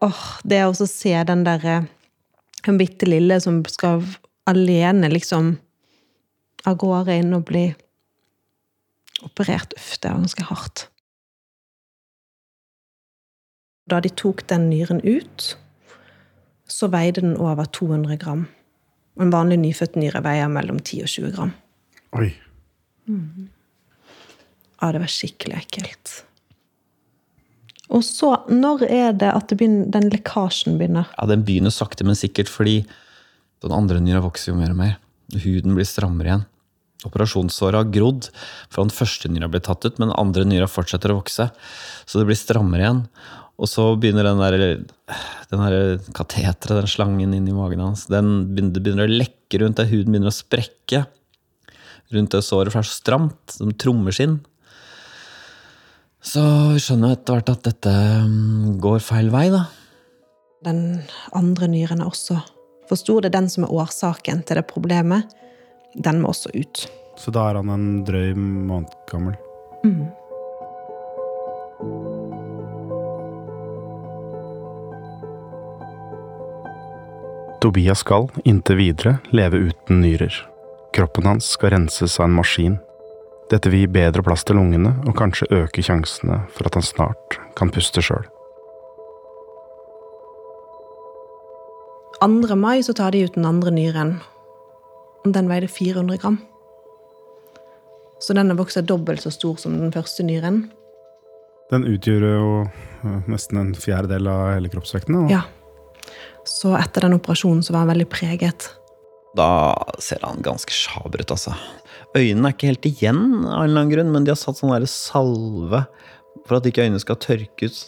Åh, 0.04 0.24
det 0.44 0.64
å 0.68 0.74
se 0.76 1.16
den 1.24 1.46
derre 1.48 1.88
Den 2.64 2.78
bitte 2.80 3.04
lille 3.04 3.42
som 3.44 3.58
skal 3.68 4.06
alene 4.48 5.10
liksom 5.12 5.58
av 6.64 6.78
gårde 6.80 7.18
inn 7.20 7.34
og 7.36 7.44
bli 7.50 7.66
operert. 9.28 9.76
Uff, 9.76 9.98
det 10.00 10.08
var 10.08 10.22
ganske 10.22 10.46
hardt. 10.48 10.86
Da 13.90 14.00
de 14.04 14.10
tok 14.10 14.46
den 14.48 14.70
nyren 14.72 15.02
ut, 15.04 15.54
så 16.70 16.88
veide 16.92 17.22
den 17.22 17.36
over 17.38 17.68
200 17.68 18.18
gram. 18.22 18.46
En 19.20 19.34
vanlig 19.34 19.60
nyfødt 19.62 19.98
nyre 20.00 20.24
veier 20.26 20.50
mellom 20.52 20.80
10 20.80 21.04
og 21.06 21.12
20 21.12 21.34
gram. 21.36 21.52
Oi. 22.18 22.30
Ja, 23.08 24.92
det 24.92 25.04
var 25.04 25.12
skikkelig 25.12 25.60
ekkelt. 25.60 26.14
Og 27.94 28.02
så, 28.08 28.32
når 28.50 28.88
er 28.88 29.12
det 29.14 29.30
at 29.30 29.52
det 29.52 29.60
begynner, 29.60 29.86
den 29.94 30.10
lekkasjen 30.14 30.80
begynner? 30.80 31.12
Ja, 31.18 31.28
Den 31.30 31.44
begynner 31.46 31.74
sakte, 31.74 32.06
men 32.08 32.18
sikkert, 32.18 32.50
fordi 32.50 32.82
den 33.62 33.76
andre 33.76 34.00
nyra 34.02 34.24
vokser 34.24 34.52
jo 34.52 34.58
mer 34.58 34.74
og 34.74 34.80
mer. 34.80 34.98
Huden 35.44 35.76
blir 35.78 35.88
strammere 35.88 36.32
igjen. 36.32 36.48
Operasjonssåret 37.04 37.78
har 37.82 37.92
grodd 37.92 38.30
fra 38.72 38.86
den 38.86 38.94
første 38.94 39.30
nyra 39.30 39.50
ble 39.52 39.60
tatt 39.64 39.84
ut, 39.86 40.00
men 40.00 40.10
den 40.10 40.18
andre 40.18 40.46
nyra 40.48 40.70
fortsetter 40.72 41.12
å 41.12 41.20
vokse. 41.20 41.50
Så 42.08 42.20
det 42.20 42.30
blir 42.30 42.40
strammere 42.40 42.86
igjen. 42.86 43.02
Og 43.62 43.70
så 43.70 43.86
begynner 44.02 44.26
den 44.26 44.42
der, 44.42 44.56
den 45.52 45.62
der 45.62 46.00
kateteret, 46.16 46.80
den 46.80 46.90
slangen 46.90 47.36
inni 47.38 47.54
magen 47.54 47.84
hans, 47.84 48.08
den 48.10 48.56
begynner, 48.56 48.82
begynner 48.82 49.10
å 49.10 49.20
lekke 49.22 49.62
rundt 49.62 49.78
der 49.78 49.92
huden 49.92 50.16
begynner 50.16 50.32
å 50.32 50.36
sprekke 50.36 51.04
rundt 52.14 52.34
det 52.34 52.42
såret, 52.46 52.74
for 52.74 52.82
det 52.82 52.88
er 52.88 52.90
så 52.90 53.00
stramt, 53.02 53.54
som 53.54 53.72
trommeskinn. 53.78 54.40
Så 56.24 56.42
vi 56.74 56.82
skjønner 56.82 57.18
etter 57.18 57.38
hvert 57.38 57.52
at 57.52 57.64
dette 57.68 57.94
mm, 57.94 58.80
går 58.84 59.02
feil 59.04 59.32
vei, 59.34 59.48
da. 59.54 59.66
Den 60.64 60.84
andre 61.36 61.68
nyren 61.68 62.02
er 62.02 62.10
også 62.10 62.40
for 62.88 63.00
stor. 63.00 63.22
Det 63.22 63.32
er 63.32 63.40
den 63.42 63.50
som 63.52 63.66
er 63.68 63.74
årsaken 63.76 64.46
til 64.48 64.60
det 64.60 64.66
problemet. 64.70 65.34
Den 65.94 66.22
må 66.24 66.32
også 66.32 66.54
ut. 66.56 66.86
Så 67.20 67.34
da 67.36 67.50
er 67.50 67.60
han 67.60 67.70
en 67.74 67.88
drøy 68.08 68.32
måned 68.40 68.94
gammel. 69.12 69.36
Tobias 77.64 78.00
skal, 78.04 78.28
inntil 78.44 78.76
videre, 78.76 79.18
leve 79.32 79.58
uten 79.70 80.02
nyrer. 80.04 80.36
Kroppen 80.92 81.30
hans 81.30 81.46
skal 81.56 81.72
renses 81.72 82.18
av 82.20 82.26
en 82.26 82.36
maskin. 82.36 82.76
Dette 83.48 83.72
vil 83.72 83.86
gi 83.86 83.92
bedre 83.96 84.24
plass 84.26 84.44
til 84.44 84.60
lungene, 84.60 84.92
og 85.08 85.16
kanskje 85.16 85.48
øke 85.48 85.80
sjansene 85.80 86.42
for 86.52 86.68
at 86.68 86.76
han 86.76 86.84
snart 86.84 87.38
kan 87.56 87.72
puste 87.72 88.04
sjøl. 88.04 88.28
2. 92.20 92.60
mai 92.60 92.84
så 92.84 92.92
tar 93.00 93.16
de 93.16 93.24
ut 93.24 93.40
den 93.40 93.48
andre 93.48 93.72
nyren. 93.72 94.14
Den 95.24 95.48
veide 95.48 95.72
400 95.72 96.20
gram. 96.20 96.42
Så 98.20 98.36
den 98.36 98.52
er 98.52 98.60
vokst 98.60 98.84
dobbelt 98.92 99.24
så 99.24 99.32
stor 99.32 99.56
som 99.56 99.80
den 99.80 99.96
første 99.96 100.28
nyren. 100.28 100.66
Den 101.72 101.88
utgjør 101.88 102.28
jo 102.28 102.46
eh, 102.68 103.20
nesten 103.32 103.60
en 103.60 103.76
fjerdedel 103.76 104.28
av 104.28 104.50
hele 104.58 104.72
kroppsvekten. 104.72 105.24
da. 105.24 105.40
Ja. 105.40 105.63
Så 106.48 106.74
etter 106.78 107.08
den 107.08 107.18
operasjonen 107.18 107.64
så 107.64 107.76
var 107.76 107.86
han 107.86 107.94
veldig 107.94 108.10
preget. 108.12 108.70
Da 109.38 109.74
ser 110.04 110.22
han 110.26 110.44
ganske 110.46 110.74
sjaber 110.76 111.24
ut, 111.24 111.34
altså. 111.34 111.56
Øynene 112.14 112.50
er 112.50 112.56
ikke 112.56 112.70
helt 112.70 112.88
igjen 112.90 113.22
av 113.42 113.64
en 113.64 113.70
eller 113.70 113.82
annen 113.82 113.94
grunn, 113.94 114.12
men 114.14 114.26
de 114.26 114.34
har 114.34 114.40
satt 114.40 114.60
sånn 114.60 114.74
der 114.76 114.86
salve 114.90 115.86
for 116.44 116.60
at 116.60 116.68
ikke 116.70 116.86
øynene 116.86 117.02
skal 117.02 117.18
tørkes. 117.22 117.80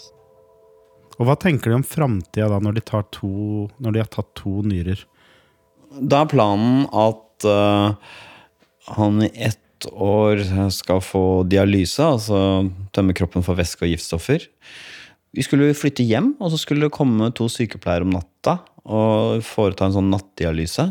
Og 1.19 1.29
hva 1.29 1.35
tenker 1.39 1.71
de 1.71 1.77
om 1.79 1.85
framtida 1.85 2.47
da, 2.51 2.61
når 2.63 2.79
de, 2.79 2.85
tar 2.89 3.05
to, 3.15 3.67
når 3.79 3.95
de 3.95 4.01
har 4.01 4.09
tatt 4.11 4.31
to 4.39 4.59
nyrer? 4.65 5.05
Da 5.95 6.23
er 6.23 6.31
planen 6.31 6.87
at 6.91 7.45
uh, 7.47 7.93
han 8.97 9.21
i 9.23 9.31
ett 9.47 9.61
år 9.91 10.41
skal 10.73 11.01
få 11.03 11.45
dialyse, 11.47 12.03
altså 12.03 12.39
tømme 12.95 13.15
kroppen 13.15 13.45
for 13.45 13.59
væske 13.59 13.85
og 13.85 13.93
giftstoffer. 13.93 14.47
Vi 15.35 15.43
skulle 15.43 15.73
flytte 15.75 16.05
hjem, 16.07 16.33
og 16.39 16.53
så 16.53 16.59
skulle 16.61 16.87
det 16.87 16.95
komme 16.95 17.27
to 17.35 17.49
sykepleiere 17.51 18.07
om 18.07 18.13
natta 18.15 18.59
og 18.85 19.41
foreta 19.43 19.87
en 19.87 19.95
sånn 19.97 20.11
nattdialyse 20.13 20.85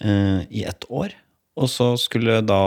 eh, 0.00 0.46
i 0.48 0.64
ett 0.64 0.86
år. 0.88 1.12
Og 1.60 1.68
så 1.68 1.92
skulle 2.00 2.40
da 2.46 2.62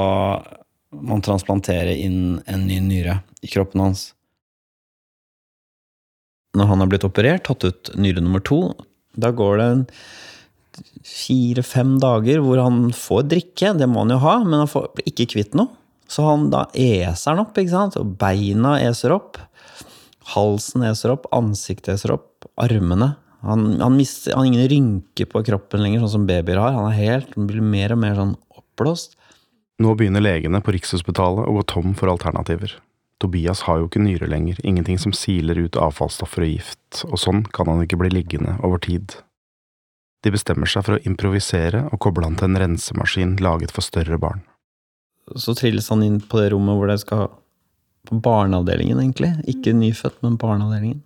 man 0.93 1.23
transplantere 1.25 1.95
inn 1.97 2.41
en 2.45 2.67
ny 2.67 2.77
nyre 2.84 3.21
i 3.41 3.49
kroppen 3.49 3.82
hans. 3.82 4.12
Når 6.53 6.69
han 6.69 6.84
har 6.84 6.91
blitt 6.91 7.08
operert, 7.08 7.47
tatt 7.47 7.65
ut 7.65 7.93
nyre 7.97 8.21
nummer 8.21 8.43
to, 8.45 8.62
da 9.17 9.32
går 9.34 9.58
det 9.62 9.69
fire-fem 11.06 11.97
dager 12.01 12.41
hvor 12.43 12.62
han 12.62 12.91
får 12.93 13.25
drikke, 13.32 13.73
det 13.79 13.89
må 13.89 14.03
han 14.03 14.13
jo 14.13 14.21
ha, 14.21 14.36
men 14.45 14.62
han 14.62 14.69
får 14.69 14.91
ikke 15.10 15.32
kvitt 15.34 15.58
noe. 15.58 15.73
Så 16.10 16.25
han 16.27 16.49
da 16.53 16.67
eser 16.77 17.34
han 17.34 17.41
opp, 17.45 17.58
ikke 17.58 17.73
sant, 17.73 17.97
og 17.97 18.13
beina 18.21 18.75
eser 18.86 19.15
opp. 19.15 19.39
Halsen 20.31 20.86
eser 20.88 21.13
opp, 21.13 21.27
ansiktet 21.36 21.95
eser 21.97 22.15
opp, 22.15 22.47
armene. 22.62 23.13
Han, 23.43 23.81
han, 23.81 23.97
mister, 23.99 24.31
han 24.31 24.45
har 24.45 24.51
ingen 24.53 24.69
rynker 24.71 25.27
på 25.27 25.43
kroppen 25.43 25.83
lenger, 25.83 26.03
sånn 26.03 26.13
som 26.13 26.29
babyer 26.29 26.62
har. 26.62 26.77
Han 26.77 26.88
er 26.93 26.99
helt, 27.01 27.36
han 27.36 27.49
blir 27.49 27.65
mer 27.65 27.91
og 27.95 27.99
mer 27.99 28.15
sånn 28.15 28.38
oppblåst. 28.55 29.17
Nå 29.83 29.97
begynner 29.99 30.23
legene 30.23 30.62
på 30.63 30.71
Rikshospitalet 30.75 31.49
å 31.49 31.57
gå 31.57 31.65
tom 31.67 31.91
for 31.97 32.12
alternativer. 32.13 32.77
Tobias 33.23 33.65
har 33.67 33.79
jo 33.79 33.89
ikke 33.89 34.03
nyre 34.03 34.27
lenger, 34.31 34.57
ingenting 34.63 34.99
som 34.99 35.15
siler 35.15 35.59
ut 35.59 35.79
avfallsstoffer 35.79 36.45
og 36.45 36.55
gift, 36.55 37.03
og 37.09 37.19
sånn 37.19 37.43
kan 37.55 37.69
han 37.71 37.83
ikke 37.83 37.99
bli 37.99 38.12
liggende 38.13 38.57
over 38.63 38.81
tid. 38.83 39.17
De 40.23 40.31
bestemmer 40.31 40.69
seg 40.69 40.86
for 40.88 40.97
å 40.97 41.03
improvisere 41.07 41.86
og 41.89 41.99
koble 42.03 42.27
han 42.27 42.39
til 42.39 42.51
en 42.51 42.62
rensemaskin 42.63 43.38
laget 43.43 43.75
for 43.75 43.83
større 43.83 44.19
barn. 44.19 44.43
Så 45.39 45.55
trilles 45.55 45.88
han 45.91 46.03
inn 46.03 46.19
på 46.19 46.39
det 46.39 46.51
rommet 46.53 46.79
hvor 46.79 46.91
det 46.91 46.99
skal 47.03 47.29
På 48.10 48.20
barneavdelingen, 48.24 49.00
egentlig. 49.00 49.32
Ikke 49.50 49.74
nyfødt, 49.78 50.20
men 50.26 50.38
barneavdelingen. 50.39 51.02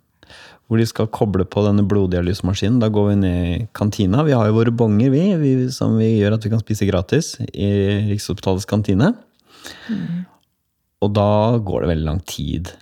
Hvor 0.68 0.80
de 0.80 0.86
skal 0.88 1.08
koble 1.14 1.46
på 1.48 1.62
denne 1.64 1.84
bloddialysemaskinen. 1.88 2.80
Da 2.82 2.90
går 2.92 3.06
vi 3.08 3.14
ned 3.22 3.38
i 3.48 3.68
kantina. 3.76 4.24
Vi 4.26 4.34
har 4.36 4.50
jo 4.50 4.58
våre 4.58 4.74
bonger, 4.74 5.12
vi, 5.14 5.22
vi 5.40 5.52
som 5.72 5.96
vi 5.96 6.10
gjør 6.18 6.36
at 6.36 6.44
vi 6.44 6.52
kan 6.52 6.60
spise 6.60 6.88
gratis 6.88 7.36
i 7.48 7.70
Rikshospitalets 8.10 8.68
kantine. 8.68 9.14
Og 11.00 11.14
da 11.16 11.30
går 11.64 11.84
det 11.84 11.90
veldig 11.94 12.08
lang 12.10 12.20
tid. 12.28 12.74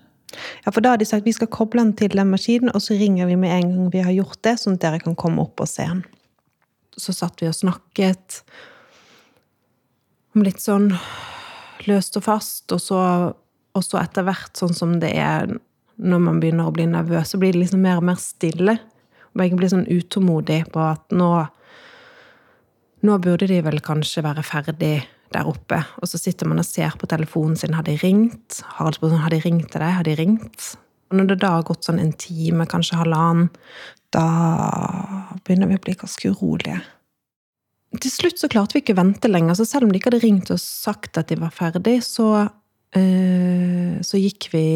Ja, 0.65 0.73
for 0.73 0.83
da 0.83 0.95
har 0.95 1.01
de 1.01 1.07
sagt 1.09 1.27
vi 1.27 1.35
skal 1.37 1.51
koble 1.53 1.83
den 1.83 1.95
til 1.97 2.17
den 2.17 2.31
maskinen, 2.33 2.73
og 2.75 2.83
så 2.83 2.97
ringer 2.99 3.29
vi 3.31 3.39
med 3.41 3.55
en 3.55 3.71
gang 3.71 3.91
vi 3.93 4.05
har 4.05 4.15
gjort 4.17 4.41
det, 4.45 4.57
sånn 4.61 4.77
at 4.77 4.85
dere 4.85 5.03
kan 5.03 5.17
komme 5.19 5.45
opp 5.45 5.63
og 5.63 5.71
se 5.71 5.87
den. 5.87 6.03
Så 6.97 7.15
satt 7.17 7.43
vi 7.43 7.49
og 7.51 7.57
snakket 7.57 8.41
om 10.37 10.45
litt 10.45 10.61
sånn 10.61 10.91
løst 11.87 12.17
og 12.19 12.27
fast, 12.27 12.67
og 12.75 12.83
så, 12.83 13.01
og 13.77 13.85
så 13.85 14.01
etter 14.01 14.25
hvert, 14.27 14.53
sånn 14.57 14.75
som 14.77 14.97
det 15.03 15.12
er 15.21 15.51
når 15.97 16.23
man 16.23 16.41
begynner 16.43 16.69
å 16.69 16.75
bli 16.77 16.87
nervøs, 16.89 17.33
så 17.33 17.41
blir 17.41 17.55
det 17.55 17.62
liksom 17.62 17.83
mer 17.85 18.01
og 18.01 18.07
mer 18.09 18.19
stille. 18.21 18.77
Og 19.37 19.43
jeg 19.45 19.57
blir 19.59 19.73
sånn 19.73 19.89
utålmodig 19.89 20.65
på 20.73 20.89
at 20.93 21.15
nå 21.15 21.31
Nå 23.05 23.12
burde 23.23 23.47
de 23.47 23.59
vel 23.62 23.77
kanskje 23.85 24.23
være 24.25 24.43
ferdig 24.43 25.05
der 25.31 25.47
oppe. 25.47 25.77
Og 26.01 26.09
så 26.11 26.19
sitter 26.19 26.49
man 26.49 26.59
og 26.59 26.67
ser 26.67 26.97
på 26.99 27.07
telefonen 27.07 27.55
sin. 27.61 27.77
Har 27.77 27.85
de 27.87 27.93
ringt? 28.01 28.62
Harald 28.79 28.97
spør 28.97 29.12
har 29.21 29.31
de 29.31 29.39
ringt 29.45 29.69
til 29.71 29.85
deg? 29.85 29.93
Har 29.99 30.09
de 30.09 30.15
ringt? 30.19 30.65
Og 31.12 31.21
når 31.21 31.29
det 31.31 31.37
da 31.45 31.53
har 31.59 31.67
gått 31.69 31.87
sånn 31.87 32.01
en 32.03 32.15
time, 32.19 32.67
kanskje 32.67 32.99
halvannen, 32.99 33.53
da 34.17 34.25
begynner 35.45 35.71
vi 35.71 35.79
å 35.79 35.85
bli 35.85 35.95
ganske 36.01 36.33
urolige. 36.33 36.81
Til 38.01 38.12
slutt 38.12 38.41
så 38.41 38.51
klarte 38.51 38.75
vi 38.75 38.83
ikke 38.83 38.97
å 38.97 39.03
vente 39.05 39.31
lenger, 39.31 39.55
så 39.61 39.69
selv 39.69 39.87
om 39.87 39.93
de 39.93 40.01
ikke 40.01 40.11
hadde 40.11 40.25
ringt 40.25 40.51
og 40.51 40.62
sagt 40.62 41.21
at 41.21 41.31
de 41.31 41.39
var 41.39 41.55
ferdig, 41.55 42.01
så 42.05 42.49
så 42.97 44.19
gikk 44.21 44.49
vi 44.53 44.67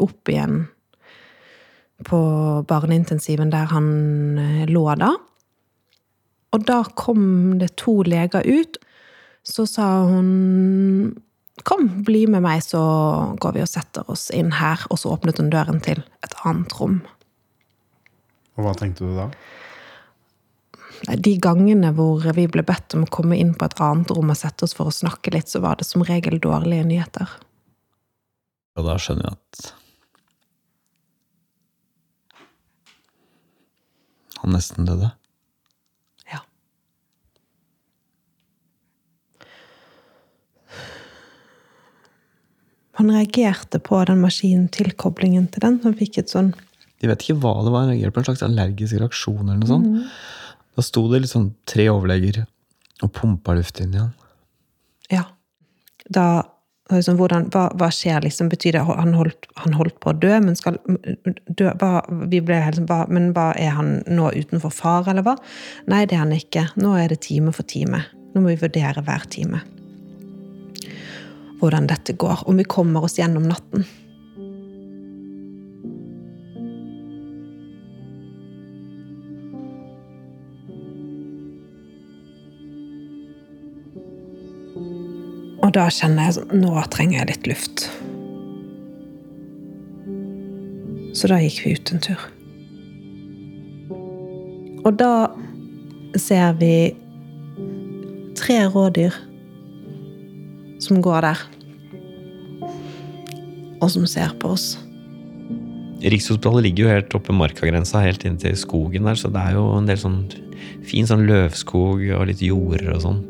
opp 0.00 0.30
igjen 0.32 0.64
på 2.04 2.20
barneintensiven 2.68 3.52
der 3.52 3.70
han 3.72 4.38
eh, 4.38 4.64
lå 4.70 4.84
da. 4.98 5.12
Og 6.52 6.64
da 6.68 6.82
kom 6.98 7.58
det 7.60 7.74
to 7.80 8.02
leger 8.06 8.44
ut. 8.46 8.80
Så 9.42 9.66
sa 9.66 10.04
hun 10.06 11.18
Kom, 11.68 11.84
bli 12.02 12.24
med 12.26 12.40
meg, 12.42 12.62
så 12.64 12.80
går 13.38 13.52
vi 13.54 13.60
og 13.62 13.68
setter 13.68 14.08
oss 14.10 14.30
inn 14.34 14.54
her. 14.56 14.80
Og 14.90 14.98
så 14.98 15.12
åpnet 15.12 15.36
hun 15.38 15.50
døren 15.52 15.82
til 15.84 16.00
et 16.24 16.32
annet 16.48 16.72
rom. 16.78 16.96
Og 18.56 18.64
hva 18.64 18.72
tenkte 18.74 19.04
du 19.04 19.12
da? 19.14 19.28
De 21.20 21.34
gangene 21.44 21.92
hvor 21.94 22.24
vi 22.34 22.48
ble 22.50 22.64
bedt 22.66 22.96
om 22.96 23.04
å 23.04 23.12
komme 23.12 23.36
inn 23.38 23.52
på 23.54 23.68
et 23.68 23.78
annet 23.84 24.10
rom 24.16 24.32
og 24.32 24.40
sette 24.40 24.64
oss 24.64 24.74
for 24.74 24.88
å 24.88 24.96
snakke 24.96 25.36
litt, 25.36 25.52
så 25.52 25.60
var 25.62 25.78
det 25.78 25.86
som 25.86 26.02
regel 26.08 26.40
dårlige 26.42 26.88
nyheter. 26.88 27.36
Og 28.78 28.86
da 28.88 28.96
skjønner 29.00 29.28
jeg 29.28 29.36
at 29.36 29.72
han 34.42 34.54
nesten 34.56 34.88
døde. 34.88 35.12
Ja. 36.32 36.40
Han 42.98 43.12
reagerte 43.14 43.78
på 43.78 44.00
den 44.08 44.22
maskinen, 44.24 44.66
tilkoblingen 44.72 45.46
til 45.52 45.62
den. 45.66 45.78
Han 45.84 45.94
fikk 45.98 46.22
et 46.24 46.32
sånn 46.32 46.52
De 47.02 47.10
vet 47.10 47.22
ikke 47.22 47.38
hva 47.42 47.54
det 47.62 47.74
var, 47.74 47.84
han 47.84 47.92
reagerte 47.92 48.16
på 48.16 48.22
en 48.22 48.30
slags 48.30 48.44
allergisk 48.46 48.98
reaksjon 48.98 49.44
eller 49.44 49.60
noe 49.60 49.70
sånt. 49.70 50.16
Da 50.72 50.84
sto 50.86 51.04
det 51.12 51.24
liksom 51.24 51.52
tre 51.68 51.86
overleger 51.92 52.44
og 53.02 53.10
pumpa 53.14 53.54
luft 53.58 53.80
inn 53.82 53.94
i 53.94 54.00
han. 54.00 54.12
Ja. 55.12 55.24
Da 56.08 56.26
liksom, 56.98 57.18
hvordan, 57.20 57.48
hva, 57.54 57.66
hva 57.78 57.88
skjer, 57.94 58.22
liksom? 58.24 58.50
Betyr 58.52 58.76
det 58.76 58.82
han 58.86 59.14
holdt, 59.16 59.48
han 59.62 59.76
holdt 59.78 59.98
på 60.02 60.12
å 60.12 60.16
dø, 60.16 60.32
men 60.44 60.58
skal 60.58 60.78
dø 60.82 61.72
hva, 61.80 62.02
ble 62.08 62.60
sånn, 62.76 62.88
hva, 62.90 63.04
Men 63.12 63.30
hva, 63.36 63.50
er 63.58 63.76
han 63.78 63.94
nå 64.10 64.30
utenfor 64.36 64.74
far, 64.74 65.08
eller 65.10 65.26
hva? 65.26 65.36
Nei, 65.92 66.04
det 66.06 66.18
er 66.18 66.24
han 66.24 66.36
ikke. 66.36 66.68
Nå 66.80 66.94
er 66.98 67.12
det 67.12 67.22
time 67.26 67.54
for 67.54 67.68
time. 67.68 68.04
Nå 68.32 68.42
må 68.42 68.52
vi 68.52 68.60
vurdere 68.62 69.04
hver 69.04 69.26
time. 69.32 69.62
Hvordan 71.60 71.86
dette 71.90 72.16
går. 72.18 72.46
Om 72.50 72.58
vi 72.58 72.66
kommer 72.66 73.04
oss 73.06 73.18
gjennom 73.20 73.46
natten. 73.48 73.86
Og 85.72 85.78
da 85.78 85.86
kjenner 85.88 86.26
jeg 86.28 86.34
sånn 86.36 86.50
Nå 86.60 86.72
trenger 86.92 87.22
jeg 87.22 87.28
litt 87.30 87.46
luft. 87.48 87.82
Så 91.16 91.30
da 91.30 91.38
gikk 91.40 91.62
vi 91.64 91.70
ut 91.78 91.92
en 91.94 92.02
tur. 92.04 92.24
Og 94.84 94.98
da 95.00 95.30
ser 96.20 96.58
vi 96.60 96.92
tre 98.36 98.58
rådyr 98.74 99.16
som 100.84 101.00
går 101.00 101.24
der. 101.24 101.40
Og 103.80 103.88
som 103.94 104.04
ser 104.04 104.34
på 104.42 104.52
oss. 104.52 104.74
Rikshospitalet 106.04 106.66
ligger 106.66 106.84
jo 106.84 106.92
helt 106.92 107.16
oppe 107.16 107.32
markagrensa, 107.32 108.02
helt 108.04 108.26
inntil 108.28 108.60
skogen 108.60 109.08
der, 109.08 109.16
så 109.16 109.32
det 109.32 109.40
er 109.40 109.56
jo 109.56 109.70
en 109.78 109.88
del 109.88 110.04
sånn 110.04 110.20
fin 110.84 111.08
sånn 111.08 111.24
løvskog 111.30 112.04
og 112.12 112.28
litt 112.28 112.44
jorder 112.44 112.92
og 112.98 113.06
sånn. 113.06 113.24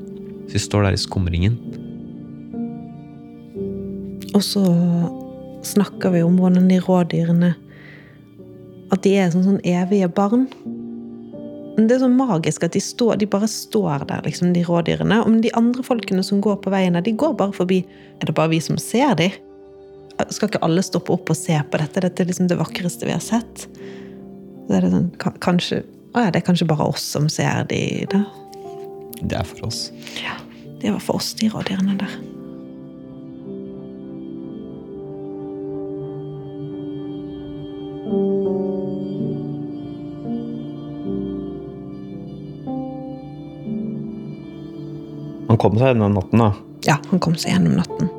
Så 0.48 0.59
vi 0.59 0.64
står 0.66 0.88
der 0.88 0.98
i 0.98 1.05
skumringen. 1.07 1.61
Og 4.33 4.45
så 4.45 4.62
snakker 5.66 6.14
vi 6.14 6.23
om 6.25 6.38
hvordan 6.40 6.68
de 6.71 6.81
rådyrene 6.83 7.53
At 8.92 9.05
de 9.05 9.14
er 9.16 9.31
sånn, 9.33 9.45
sånn 9.47 9.61
evige 9.64 10.09
barn. 10.12 10.49
Det 11.79 11.95
er 11.95 12.03
sånn 12.03 12.18
magisk 12.18 12.66
at 12.66 12.75
de, 12.75 12.83
står, 12.85 13.14
de 13.23 13.29
bare 13.31 13.49
står 13.49 14.05
der, 14.11 14.21
liksom, 14.27 14.51
de 14.53 14.64
rådyrene. 14.66 15.23
Om 15.25 15.38
de 15.40 15.53
andre 15.57 15.85
folkene 15.87 16.21
som 16.27 16.42
går 16.45 16.59
på 16.61 16.73
veien 16.75 16.99
der, 16.99 17.05
de 17.07 17.14
går 17.16 17.33
bare 17.38 17.57
forbi. 17.57 17.79
Er 18.21 18.29
det 18.29 18.35
bare 18.37 18.53
vi 18.53 18.61
som 18.61 18.77
ser 18.77 19.14
dem? 19.16 19.33
Skal 20.29 20.51
ikke 20.51 20.61
alle 20.66 20.85
stoppe 20.85 21.14
opp 21.14 21.33
og 21.33 21.38
se 21.38 21.57
på 21.57 21.81
dette? 21.81 22.03
Dette 22.05 22.21
er 22.21 22.29
liksom 22.29 22.51
det 22.53 22.61
vakreste 22.61 23.09
vi 23.09 23.16
har 23.16 23.25
sett. 23.25 23.64
Så 23.64 24.77
er 24.77 24.85
det 24.85 24.92
sånn, 24.92 25.09
kanskje, 25.40 25.81
å 26.12 26.27
ja, 26.27 26.35
det 26.35 26.42
er 26.42 26.47
kanskje 26.51 26.68
bare 26.68 26.90
oss 26.92 27.07
som 27.16 27.31
ser 27.33 27.64
de 27.73 27.81
da. 28.12 28.27
Det 29.23 29.40
er 29.40 29.49
for 29.49 29.71
oss. 29.71 29.87
Ja, 30.21 30.37
det 30.85 30.92
var 30.92 31.01
for 31.01 31.23
oss, 31.23 31.33
de 31.40 31.49
rådyrene 31.49 31.97
der. 32.05 32.32
Kom 45.62 45.79
seg 45.79 45.92
gjennom 45.92 46.16
natten, 46.16 46.42
da. 46.42 46.51
Ja, 46.88 46.98
han 47.12 47.22
kom 47.22 47.37
seg 47.38 47.55
gjennom 47.55 47.79
natten. 47.79 48.11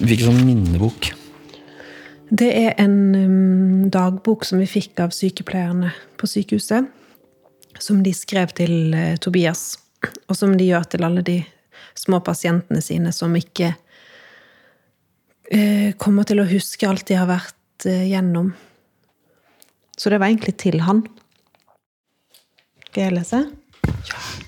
Hvilken 0.00 0.30
sånn 0.30 0.46
minnebok. 0.46 1.10
Det 2.30 2.48
er 2.56 2.78
en 2.80 2.96
um, 3.12 3.90
dagbok 3.92 4.46
som 4.48 4.62
vi 4.62 4.68
fikk 4.70 5.02
av 5.04 5.12
sykepleierne 5.12 5.90
på 6.16 6.30
sykehuset. 6.30 6.88
Som 7.80 8.00
de 8.04 8.14
skrev 8.16 8.54
til 8.56 8.94
uh, 8.96 9.18
Tobias, 9.20 9.74
og 10.28 10.38
som 10.38 10.56
de 10.56 10.70
gjør 10.70 10.88
til 10.88 11.04
alle 11.04 11.24
de 11.26 11.36
små 11.98 12.22
pasientene 12.24 12.80
sine 12.84 13.12
som 13.12 13.36
ikke 13.36 13.74
uh, 15.52 15.90
kommer 16.00 16.24
til 16.24 16.40
å 16.40 16.48
huske 16.48 16.88
alt 16.88 17.04
de 17.10 17.20
har 17.20 17.28
vært 17.28 17.88
uh, 17.90 18.04
gjennom. 18.08 18.54
Så 20.00 20.08
det 20.10 20.20
var 20.20 20.30
egentlig 20.30 20.56
til 20.56 20.80
han. 20.80 21.02
Skal 22.88 23.02
jeg 23.02 23.16
lese? 23.18 23.42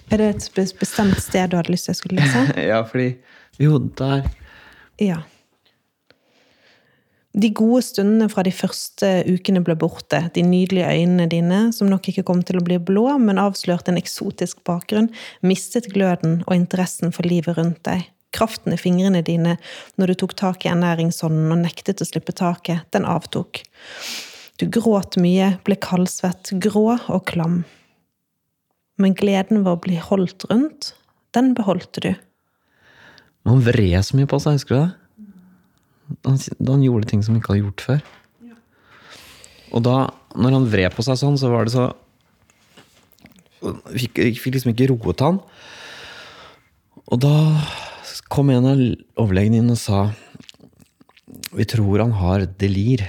Er 0.08 0.20
det 0.20 0.30
et 0.30 0.78
bestemt 0.80 1.20
sted 1.20 1.52
du 1.52 1.58
hadde 1.58 1.74
lyst 1.74 1.90
til 1.90 1.92
jeg 1.92 2.00
skulle 2.00 2.22
lese? 2.22 2.46
Ja, 2.70 2.80
fordi 2.88 3.18
Jo, 3.60 3.76
der. 3.98 4.24
Ja. 5.00 5.20
De 7.36 7.50
gode 7.52 7.82
stundene 7.84 8.30
fra 8.32 8.44
de 8.44 8.52
første 8.52 9.10
ukene 9.28 9.60
ble 9.64 9.76
borte. 9.76 10.22
De 10.34 10.42
nydelige 10.44 10.88
øynene 10.88 11.28
dine, 11.28 11.60
som 11.72 11.88
nok 11.88 12.08
ikke 12.08 12.24
kom 12.28 12.40
til 12.44 12.60
å 12.60 12.64
bli 12.64 12.80
blå, 12.80 13.06
men 13.20 13.40
avslørte 13.40 13.92
en 13.92 14.00
eksotisk 14.00 14.64
bakgrunn, 14.68 15.10
mistet 15.44 15.92
gløden 15.92 16.40
og 16.46 16.56
interessen 16.56 17.12
for 17.12 17.28
livet 17.28 17.60
rundt 17.60 17.84
deg. 17.88 18.08
Kraften 18.32 18.72
i 18.72 18.80
fingrene 18.80 19.20
dine 19.24 19.58
når 20.00 20.12
du 20.12 20.20
tok 20.24 20.36
tak 20.40 20.64
i 20.64 20.72
ernæringsånden 20.72 21.52
og 21.52 21.64
nektet 21.66 22.00
å 22.00 22.08
slippe 22.08 22.32
taket, 22.36 22.88
den 22.96 23.04
avtok. 23.04 23.66
Du 24.62 24.68
gråt 24.70 25.16
mye, 25.18 25.56
ble 25.66 25.74
kaldsvett, 25.82 26.52
grå 26.62 26.92
og 26.94 27.24
klam. 27.26 27.62
Men 29.02 29.16
gleden 29.18 29.64
ved 29.64 29.72
å 29.72 29.80
bli 29.82 29.96
holdt 29.98 30.44
rundt, 30.52 30.92
den 31.34 31.48
beholdte 31.58 32.02
du. 32.04 32.12
Han 33.50 33.64
vred 33.66 33.96
så 34.06 34.14
mye 34.14 34.28
på 34.30 34.38
seg, 34.38 34.60
husker 34.60 34.76
du 34.76 34.80
det? 34.84 34.90
Han, 36.28 36.36
han 36.68 36.84
gjorde 36.84 37.08
ting 37.10 37.24
som 37.26 37.34
han 37.34 37.40
ikke 37.40 37.56
hadde 37.56 37.64
gjort 37.64 37.84
før. 37.88 38.04
Og 39.72 39.82
da, 39.82 39.96
når 40.38 40.54
han 40.54 40.68
vred 40.70 40.94
på 40.94 41.04
seg 41.08 41.18
sånn, 41.18 41.40
så 41.40 41.50
var 41.50 41.66
det 41.66 41.74
så 41.74 41.90
Fikk, 43.62 44.18
fikk 44.42 44.56
liksom 44.56 44.72
ikke 44.72 44.88
roet 44.90 45.22
han. 45.22 45.36
Og 47.14 47.20
da 47.22 47.34
kom 48.30 48.50
en 48.50 48.66
av 48.66 48.80
overlegene 49.22 49.60
inn 49.60 49.70
og 49.70 49.78
sa 49.78 50.00
Vi 51.54 51.66
tror 51.70 52.02
han 52.02 52.14
har 52.18 52.48
delir. 52.58 53.04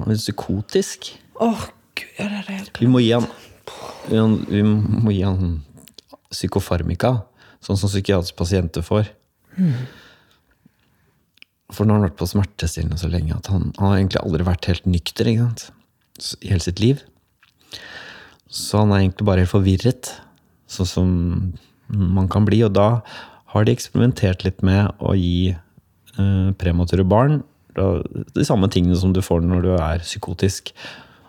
Han 0.00 0.10
er 0.12 0.18
psykotisk. 0.20 1.12
Åh, 1.40 1.66
gud, 1.94 2.10
ja, 2.18 2.26
det 2.28 2.38
er 2.40 2.46
det 2.48 2.56
helt 2.58 2.80
Vi 2.80 2.86
må 2.90 3.00
gi 3.02 3.12
han 3.14 3.26
Vi 4.08 4.62
må- 4.62 5.12
gi 5.14 5.22
han 5.24 5.62
psykofarmika, 6.30 7.22
sånn 7.62 7.78
som 7.78 7.88
psykiatriske 7.88 8.36
pasienter 8.36 8.82
får. 8.82 9.08
For 11.72 11.86
nå 11.86 11.94
har 11.94 12.00
han 12.02 12.08
vært 12.10 12.18
på 12.20 12.28
smertestillende 12.28 12.98
så 13.00 13.08
lenge 13.10 13.34
at 13.36 13.48
han, 13.50 13.70
han 13.78 13.88
har 13.88 13.96
egentlig 13.98 14.20
aldri 14.22 14.44
vært 14.46 14.68
helt 14.70 14.84
nykter 14.90 15.30
ikke 15.30 15.46
sant? 15.46 15.70
I 16.44 16.50
hele 16.52 16.60
sitt 16.62 16.82
liv. 16.82 17.00
Så 18.50 18.82
han 18.82 18.92
er 18.94 19.00
egentlig 19.04 19.26
bare 19.26 19.42
helt 19.42 19.50
forvirret, 19.54 20.12
sånn 20.70 20.86
som 20.90 21.08
man 21.88 22.28
kan 22.30 22.44
bli. 22.46 22.60
Og 22.66 22.74
da 22.76 23.00
har 23.54 23.64
de 23.66 23.74
eksperimentert 23.74 24.44
litt 24.46 24.62
med 24.66 24.92
å 25.02 25.14
gi 25.18 25.54
eh, 25.54 26.52
premature 26.60 27.06
barn 27.08 27.40
da, 27.76 27.86
de 28.34 28.44
samme 28.46 28.68
tingene 28.72 28.96
som 28.98 29.12
du 29.14 29.22
får 29.24 29.44
når 29.44 29.64
du 29.64 29.72
er 29.76 30.04
psykotisk. 30.04 30.74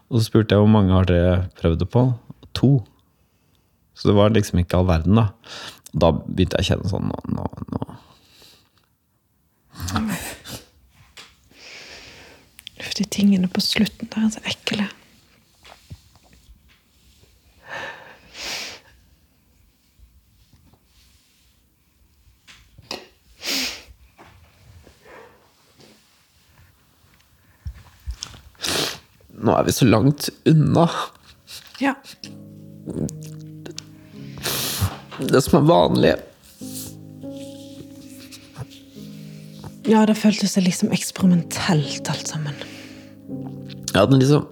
Og 0.10 0.19
så 0.19 0.27
spurte 0.27 0.55
jeg 0.55 0.62
hvor 0.62 0.71
mange 0.71 0.93
har 0.93 1.08
dere 1.10 1.38
prøvd 1.60 1.79
det 1.81 1.89
på. 1.93 2.08
To. 2.62 2.71
Så 3.95 4.10
det 4.10 4.15
var 4.17 4.34
liksom 4.36 4.62
ikke 4.62 4.77
all 4.79 4.89
verden, 4.89 5.17
da. 5.19 5.29
Da 5.95 6.12
begynte 6.15 6.60
jeg 6.60 6.65
å 6.65 6.69
kjenne 6.69 6.91
sånn 6.91 7.10
nå, 7.10 7.17
nå, 7.36 7.45
nå. 7.73 7.81
De 12.95 13.03
tingene 13.12 13.49
på 13.51 13.60
slutten 13.60 14.08
der 14.13 14.23
er 14.23 14.31
så 14.31 14.43
ekle. 14.47 14.86
Nå 29.36 29.52
er 29.58 29.65
vi 29.67 29.74
så 29.76 29.86
langt 29.88 30.30
unna 30.48 30.89
Ja. 31.82 31.93
det 35.19 35.41
som 35.43 35.58
er 35.60 35.67
vanlig. 35.67 36.13
Ja, 39.86 40.06
det 40.10 40.15
føltes 40.17 40.56
liksom 40.58 40.91
eksperimentelt, 40.95 42.10
alt 42.10 42.28
sammen. 42.28 42.56
Ja, 43.93 44.06
den 44.06 44.19
liksom 44.19 44.48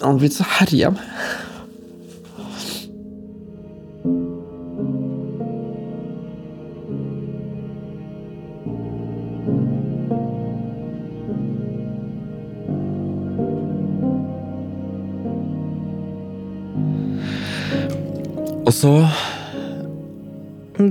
Han 0.00 0.12
har 0.16 0.18
blitt 0.18 0.34
så 0.34 0.44
herja 0.58 0.90
med. 0.90 1.02
Og 18.64 18.72
så 18.72 18.94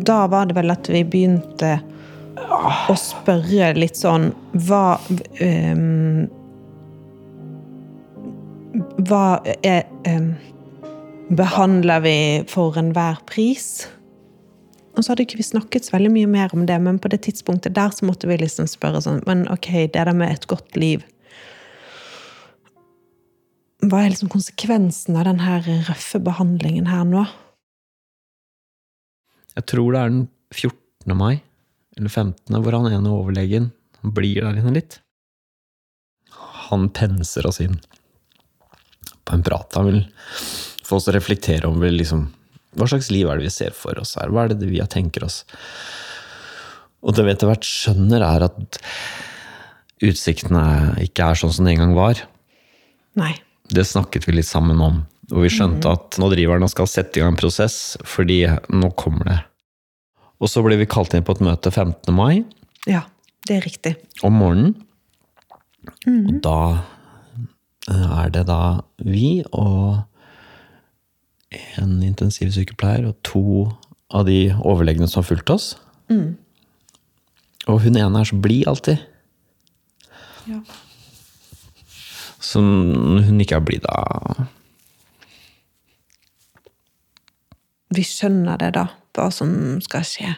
Da 0.06 0.28
var 0.28 0.46
det 0.46 0.56
vel 0.58 0.72
at 0.74 0.90
vi 0.90 1.02
begynte 1.04 1.80
å 2.90 2.96
spørre 3.00 3.74
litt 3.78 3.98
sånn 3.98 4.30
Hva 4.68 5.00
um, 5.42 6.26
Hva 9.08 9.26
er 9.66 9.88
um, 10.10 10.34
Behandler 11.34 12.04
vi 12.04 12.18
for 12.52 12.78
enhver 12.78 13.22
pris? 13.26 13.88
Og 14.94 15.02
så 15.02 15.14
hadde 15.14 15.24
ikke 15.26 15.40
vi 15.40 15.46
snakket 15.48 15.88
så 15.88 15.96
veldig 15.96 16.12
mye 16.14 16.30
mer 16.30 16.52
om 16.54 16.68
det, 16.70 16.76
men 16.84 17.00
på 17.02 17.10
det 17.10 17.24
tidspunktet 17.26 17.74
der 17.74 17.90
så 17.96 18.06
måtte 18.06 18.30
vi 18.30 18.38
liksom 18.38 18.68
spørre 18.70 19.02
sånn 19.02 19.24
Men 19.26 19.48
ok, 19.50 19.72
det 19.90 19.98
der 19.98 20.14
med 20.14 20.36
et 20.36 20.46
godt 20.52 20.78
liv 20.78 21.02
Hva 23.82 24.04
er 24.04 24.14
liksom 24.14 24.30
konsekvensen 24.32 25.18
av 25.18 25.26
den 25.32 25.42
her 25.42 25.66
røffe 25.90 26.22
behandlingen 26.22 26.92
her 26.92 27.08
nå? 27.10 27.26
Jeg 29.58 29.68
tror 29.70 29.94
det 29.94 30.02
er 30.02 30.14
den 30.14 30.28
14. 30.54 31.18
mai, 31.18 31.42
eller 31.98 32.10
15., 32.10 32.62
hvor 32.64 32.78
han 32.78 32.92
ene 32.92 33.14
overlegen 33.14 33.72
blir 34.04 34.42
der 34.42 34.60
inne 34.60 34.76
litt. 34.76 35.00
Han 36.70 36.90
penser 36.96 37.48
oss 37.48 37.62
inn 37.64 37.78
på 39.24 39.36
en 39.36 39.44
prat. 39.46 39.78
Han 39.78 39.90
vil 39.90 40.02
få 40.84 40.98
oss 40.98 41.08
til 41.08 41.14
å 41.14 41.18
reflektere 41.18 41.70
om 41.70 41.84
liksom, 41.84 42.26
hva 42.78 42.90
slags 42.90 43.12
liv 43.14 43.30
er 43.30 43.40
det 43.40 43.48
vi 43.48 43.54
ser 43.54 43.76
for 43.78 44.00
oss 44.02 44.16
her, 44.20 44.34
hva 44.34 44.48
er 44.48 44.56
det 44.56 44.72
vi 44.72 44.82
tenker 44.90 45.28
oss? 45.28 45.44
Og 47.04 47.16
det 47.16 47.26
vi 47.28 47.34
etter 47.36 47.50
hvert 47.52 47.68
skjønner, 47.68 48.24
er 48.24 48.48
at 48.48 48.80
utsiktene 50.04 50.66
ikke 51.04 51.30
er 51.30 51.40
sånn 51.40 51.54
som 51.54 51.68
det 51.68 51.76
en 51.76 51.84
gang 51.86 51.98
var. 51.98 52.22
Nei. 53.20 53.34
Det 53.74 53.86
snakket 53.88 54.28
vi 54.28 54.38
litt 54.38 54.50
sammen 54.50 54.82
om. 54.84 55.04
Og 55.32 55.46
vi 55.46 55.52
skjønte 55.54 55.92
at 55.94 56.18
nå 56.20 56.28
driver 56.34 56.58
han 56.58 56.66
og 56.68 56.72
skal 56.74 56.90
sette 56.90 57.20
i 57.20 57.24
gang 57.24 57.32
en 57.34 57.40
prosess, 57.40 57.96
fordi 58.04 58.42
nå 58.74 58.90
kommer 59.00 59.30
det. 59.30 59.38
Og 60.44 60.52
så 60.52 60.64
ble 60.66 60.76
vi 60.82 60.90
kalt 60.90 61.14
inn 61.16 61.24
på 61.24 61.38
et 61.38 61.44
møte 61.46 61.72
15. 61.72 62.12
mai 62.16 62.44
Ja, 62.90 63.06
det 63.48 63.58
er 63.58 63.64
riktig. 63.68 63.94
om 64.24 64.36
morgenen. 64.42 64.74
Og 66.08 66.42
da 66.44 66.58
eh, 67.92 68.10
er 68.24 68.34
det 68.36 68.46
da 68.48 68.82
vi 69.04 69.44
og 69.52 70.04
en 71.78 71.98
intensivsykepleier 72.04 73.08
og 73.08 73.18
to 73.24 73.44
av 74.14 74.26
de 74.28 74.54
overlegene 74.60 75.08
som 75.08 75.22
har 75.22 75.30
fulgt 75.30 75.52
oss. 75.54 75.68
Og 77.68 77.80
hun 77.84 77.96
ene 77.96 78.20
er 78.20 78.28
så 78.28 78.36
blid 78.44 78.68
alltid. 78.68 79.00
Ja. 80.50 80.60
Så 82.44 82.60
hun 82.60 83.40
ikke 83.40 83.56
er 83.56 83.64
blid, 83.66 83.86
da 83.88 84.48
vi 87.94 88.04
skjønner 88.08 88.60
det, 88.62 88.74
da, 88.78 88.88
hva 89.16 89.30
som 89.34 89.54
skal 89.84 90.06
skje. 90.08 90.34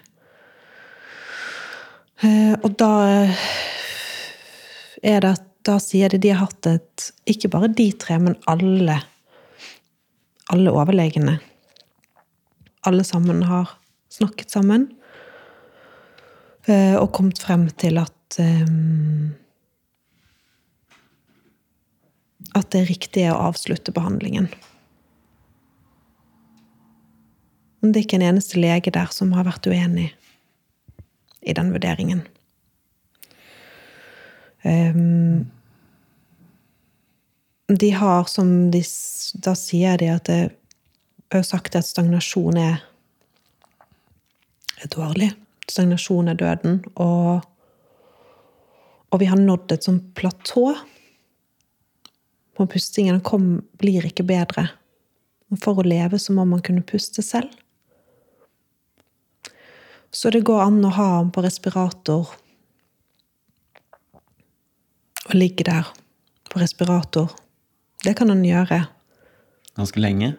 Eh, 2.23 2.53
og 2.55 2.77
da 2.79 2.91
eh, 3.09 3.47
er 5.03 5.23
det 5.23 5.33
at 5.35 5.51
da 5.65 5.79
sier 5.81 6.13
de 6.13 6.19
de 6.21 6.29
har 6.29 6.45
hatt 6.45 6.67
et 6.69 7.07
Ikke 7.25 7.49
bare 7.49 7.71
de 7.73 7.87
tre, 7.97 8.19
men 8.21 8.35
alle. 8.45 8.99
Alle 10.53 10.71
overlegene. 10.71 11.39
Alle 12.85 13.03
sammen 13.03 13.41
har 13.49 13.73
snakket 14.13 14.51
sammen. 14.53 14.91
eh, 16.67 16.95
Og 16.95 17.11
kommet 17.11 17.41
frem 17.41 17.67
til 17.69 17.97
at 17.97 18.11
At 22.55 22.71
det 22.71 22.89
riktige 22.89 23.31
er 23.31 23.33
å 23.33 23.49
avslutte 23.49 23.91
behandlingen. 23.91 24.49
Men 27.85 27.91
det 27.93 27.99
er 27.99 28.05
ikke 28.07 28.17
en 28.17 28.23
eneste 28.31 28.57
lege 28.57 28.89
der 28.89 29.11
som 29.13 29.35
har 29.37 29.45
vært 29.45 29.67
uenig 29.69 30.07
i 31.45 31.53
den 31.53 31.67
vurderingen. 31.69 32.23
Um, 34.65 35.43
de 37.69 37.89
har, 37.93 38.23
som 38.25 38.71
de 38.73 38.81
Da 39.45 39.53
sier 39.53 39.99
de 40.01 40.07
at 40.09 40.25
det 40.25 40.39
er 41.29 41.45
sagt 41.45 41.77
at 41.77 41.85
stagnasjon 41.85 42.57
er, 42.57 42.79
er 44.81 44.89
dårlig. 44.89 45.27
Stagnasjon 45.69 46.31
er 46.33 46.39
døden. 46.41 46.79
Og, 46.95 47.45
og 49.13 49.21
vi 49.21 49.27
har 49.29 49.37
nådd 49.37 49.75
et 49.75 49.85
sånt 49.85 50.07
platå. 50.17 50.71
Og 52.57 52.71
pustingen 52.73 53.21
kom, 53.21 53.61
blir 53.77 54.09
ikke 54.09 54.25
bedre. 54.25 54.71
For 55.61 55.77
å 55.77 55.85
leve 55.85 56.17
så 56.17 56.33
må 56.33 56.47
man 56.49 56.65
kunne 56.65 56.81
puste 56.81 57.21
selv. 57.21 57.53
Så 60.15 60.29
det 60.31 60.45
går 60.47 60.61
an 60.63 60.77
å 60.87 60.93
ha 60.95 61.05
ham 61.17 61.31
på 61.35 61.41
respirator 61.43 62.29
og 65.25 65.33
ligge 65.35 65.65
der 65.67 65.89
på 66.47 66.61
respirator. 66.61 67.33
Det 68.05 68.13
kan 68.15 68.31
han 68.31 68.45
gjøre. 68.45 68.85
ganske 69.75 69.99
lenge. 69.99 70.35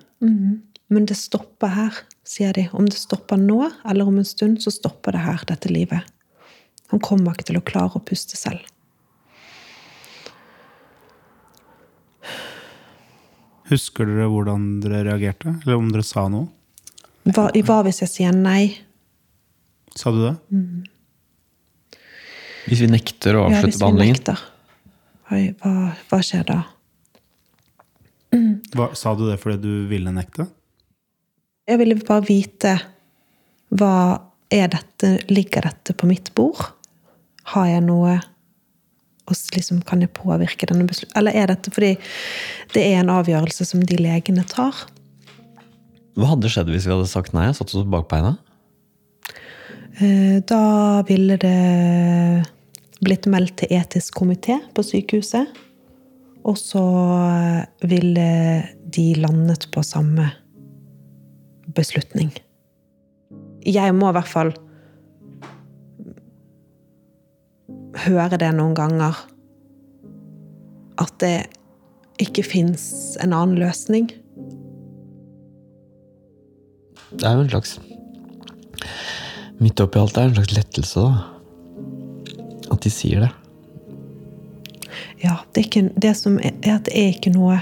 Men 0.89 1.07
det 1.07 1.19
stopper 1.19 1.69
her, 1.75 1.99
sier 2.25 2.55
de. 2.57 2.69
Om 2.73 2.89
det 2.89 2.97
stopper 2.97 3.37
nå 3.37 3.71
eller 3.85 4.09
om 4.09 4.17
en 4.17 4.25
stund, 4.25 4.62
så 4.62 4.71
stopper 4.71 5.12
det 5.12 5.27
her, 5.27 5.45
dette 5.45 5.69
livet. 5.69 6.09
Han 6.95 7.03
kommer 7.03 7.35
ikke 7.35 7.51
til 7.51 7.59
å 7.61 7.65
klare 7.67 7.99
å 7.99 8.05
puste 8.07 8.39
selv. 8.39 8.65
Husker 13.69 14.07
dere 14.07 14.31
hvordan 14.31 14.81
dere 14.81 15.05
reagerte? 15.11 15.59
Eller 15.67 15.77
om 15.77 15.93
dere 15.93 16.07
sa 16.07 16.29
noe? 16.33 16.49
Hva, 17.27 17.51
hva 17.51 17.81
hvis 17.83 18.05
jeg 18.07 18.12
sier 18.12 18.33
nei? 18.33 18.86
Sa 19.96 20.12
du 20.12 20.20
det? 20.22 20.35
Hvis 22.66 22.82
vi 22.82 22.90
nekter 22.90 23.38
å 23.38 23.46
avslutte 23.46 23.80
behandlingen? 23.80 24.16
Ja, 24.16 24.18
hvis 24.18 24.20
vi 24.20 24.35
nekter. 24.35 24.44
Oi, 25.26 25.42
hva, 25.62 25.92
hva 26.11 26.18
skjer 26.22 26.44
da? 26.46 26.61
Hva, 28.76 28.90
sa 28.98 29.14
du 29.16 29.24
det 29.30 29.38
fordi 29.42 29.59
du 29.62 29.88
ville 29.90 30.12
nekte? 30.14 30.46
Jeg 31.66 31.80
ville 31.80 31.96
bare 31.98 32.22
vite 32.26 32.76
hva 33.74 33.94
er 34.54 34.70
dette, 34.70 35.16
Ligger 35.32 35.66
dette 35.66 35.94
på 35.98 36.06
mitt 36.06 36.30
bord? 36.38 36.61
Har 37.52 37.70
jeg 37.70 37.82
noe 37.87 38.18
og 39.26 39.38
liksom, 39.56 39.80
Kan 39.82 40.04
jeg 40.04 40.12
påvirke 40.14 40.68
denne 40.70 40.87
beslutningen? 40.87 41.18
Eller 41.18 41.35
er 41.35 41.50
dette 41.50 41.72
fordi 41.74 41.96
det 42.74 42.85
er 42.85 43.00
en 43.00 43.11
avgjørelse 43.16 43.66
som 43.66 43.82
de 43.82 43.98
legene 43.98 44.44
tar? 44.46 44.85
Hva 46.16 46.30
hadde 46.30 46.50
skjedd 46.52 46.70
hvis 46.70 46.87
vi 46.87 46.94
hadde 46.94 47.09
sagt 47.11 47.35
nei 47.37 47.48
og 47.50 47.59
satt 47.59 47.74
oss 47.74 47.82
på 47.82 48.02
beina? 48.11 48.37
Eh, 50.00 50.42
Da 50.44 51.02
ville 51.09 51.37
det 51.40 52.46
blitt 53.00 53.26
meldt 53.26 53.56
til 53.62 53.72
etisk 53.76 54.18
komité 54.20 54.59
på 54.74 54.85
sykehuset. 54.85 55.46
Og 56.44 56.59
så 56.59 56.82
ville 57.82 58.26
de 58.92 59.06
landet 59.18 59.66
på 59.72 59.82
samme 59.82 60.28
beslutning. 61.74 62.30
Jeg 63.66 63.94
må 63.94 64.11
i 64.11 64.14
hvert 64.14 64.30
fall 64.30 64.52
høre 68.06 68.38
det 68.38 68.52
noen 68.54 68.76
ganger. 68.76 69.16
At 71.00 71.16
det 71.20 71.48
ikke 72.22 72.44
fins 72.46 73.16
en 73.20 73.32
annen 73.32 73.59
løsning. 73.59 74.12
Det 77.16 77.26
er 77.26 77.37
jo 77.37 77.44
en 77.44 77.52
slags 77.52 77.78
Midt 79.62 79.81
oppi 79.81 80.01
alt 80.01 80.19
er 80.21 80.29
en 80.29 80.37
slags 80.37 80.55
lettelse, 80.57 81.01
da. 81.01 82.37
At 82.75 82.83
de 82.85 82.92
sier 82.92 83.25
det. 83.25 83.33
Ja, 85.23 85.38
det, 85.53 85.61
er 85.61 85.64
ikke, 85.64 85.85
det 85.97 86.12
som 86.19 86.37
er, 86.38 86.53
er 86.61 86.77
at 86.77 86.88
det 86.88 86.97
er 86.97 87.14
ikke 87.14 87.33
noe 87.35 87.59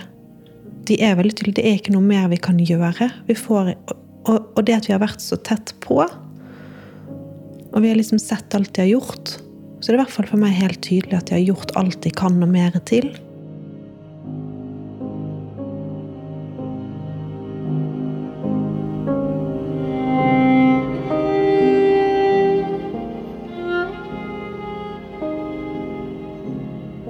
De 0.88 0.96
er 1.00 1.14
veldig 1.16 1.32
tydelige. 1.38 1.56
Det 1.60 1.64
er 1.68 1.78
ikke 1.78 1.94
noe 1.94 2.04
mer 2.04 2.26
vi 2.32 2.38
kan 2.42 2.58
gjøre. 2.60 3.08
Vi 3.28 3.36
får, 3.38 3.72
og, 4.28 4.34
og 4.42 4.60
det 4.66 4.76
at 4.76 4.88
vi 4.88 4.94
har 4.96 5.00
vært 5.04 5.22
så 5.24 5.38
tett 5.40 5.72
på, 5.84 6.02
og 6.04 7.82
vi 7.82 7.90
har 7.90 7.98
liksom 7.98 8.20
sett 8.22 8.54
alt 8.54 8.74
de 8.76 8.84
har 8.84 8.90
gjort, 8.92 9.38
så 9.80 9.88
det 9.88 9.94
er 9.94 9.98
i 9.98 10.02
hvert 10.04 10.14
fall 10.14 10.28
for 10.28 10.40
meg 10.40 10.54
helt 10.56 10.78
tydelig 10.84 11.16
at 11.18 11.30
de 11.30 11.38
har 11.38 11.46
gjort 11.46 11.72
alt 11.80 11.98
de 12.04 12.12
kan 12.14 12.36
og 12.44 12.52
mer 12.52 12.76
til. 12.86 13.10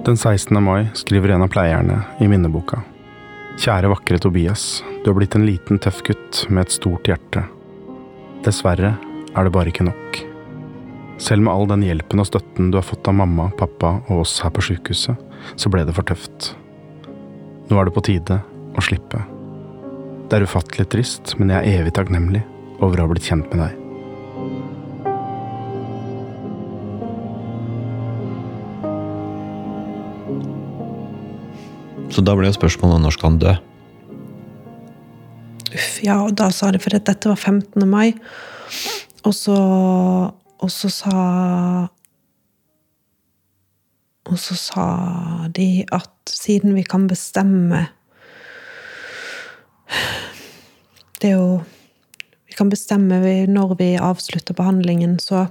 Den 0.05 0.17
16. 0.17 0.62
mai 0.64 0.87
skriver 0.95 1.29
en 1.29 1.43
av 1.43 1.49
pleierne 1.49 1.95
i 2.21 2.27
minneboka. 2.29 2.83
Kjære 3.57 3.88
vakre 3.88 4.19
Tobias, 4.21 4.83
du 5.01 5.07
har 5.09 5.14
blitt 5.17 5.33
en 5.38 5.47
liten, 5.49 5.79
tøff 5.81 6.03
gutt 6.05 6.43
med 6.51 6.67
et 6.67 6.75
stort 6.75 7.09
hjerte. 7.09 7.47
Dessverre 8.45 8.90
er 9.33 9.47
det 9.47 9.53
bare 9.55 9.73
ikke 9.73 9.87
nok. 9.87 10.19
Selv 11.17 11.47
med 11.47 11.55
all 11.55 11.64
den 11.71 11.87
hjelpen 11.87 12.21
og 12.21 12.29
støtten 12.29 12.69
du 12.69 12.77
har 12.77 12.85
fått 12.85 13.09
av 13.09 13.17
mamma, 13.17 13.47
pappa 13.57 13.95
og 14.03 14.27
oss 14.27 14.35
her 14.45 14.53
på 14.53 14.67
sjukehuset, 14.69 15.17
så 15.57 15.73
ble 15.73 15.87
det 15.88 15.95
for 15.97 16.05
tøft. 16.05 16.51
Nå 17.71 17.81
er 17.81 17.88
det 17.88 17.95
på 17.97 18.05
tide 18.05 18.43
å 18.77 18.85
slippe. 18.85 19.23
Det 20.29 20.37
er 20.37 20.45
ufattelig 20.45 20.90
trist, 20.93 21.33
men 21.40 21.55
jeg 21.55 21.64
er 21.64 21.81
evig 21.81 21.97
takknemlig 21.97 22.45
over 22.83 23.01
å 23.01 23.09
ha 23.09 23.14
blitt 23.14 23.33
kjent 23.33 23.49
med 23.55 23.64
deg. 23.64 23.84
Så 32.14 32.22
da 32.22 32.37
ble 32.38 32.46
jo 32.46 32.55
spørsmålet 32.55 33.03
når 33.03 33.16
skal 33.16 33.33
han 33.33 33.38
dø? 33.42 33.53
Uff, 35.74 35.98
ja, 36.05 36.20
og 36.22 36.37
da 36.38 36.46
sa 36.55 36.70
de 36.70 36.79
For 36.79 36.94
dette 36.94 37.31
var 37.31 37.40
15. 37.40 37.83
mai. 37.90 38.14
Og 39.27 39.35
så 39.35 39.57
Og 40.62 40.70
så 40.70 40.90
sa 40.92 41.88
Og 44.31 44.38
så 44.40 44.57
sa 44.57 44.87
de 45.57 45.85
at 45.92 46.11
siden 46.31 46.74
vi 46.74 46.83
kan 46.83 47.09
bestemme 47.11 47.88
Det 51.20 51.33
er 51.33 51.37
jo 51.37 51.62
Vi 52.46 52.55
kan 52.55 52.70
bestemme 52.70 53.18
når 53.50 53.74
vi 53.79 53.96
avslutter 53.98 54.55
behandlingen, 54.55 55.18
så 55.18 55.48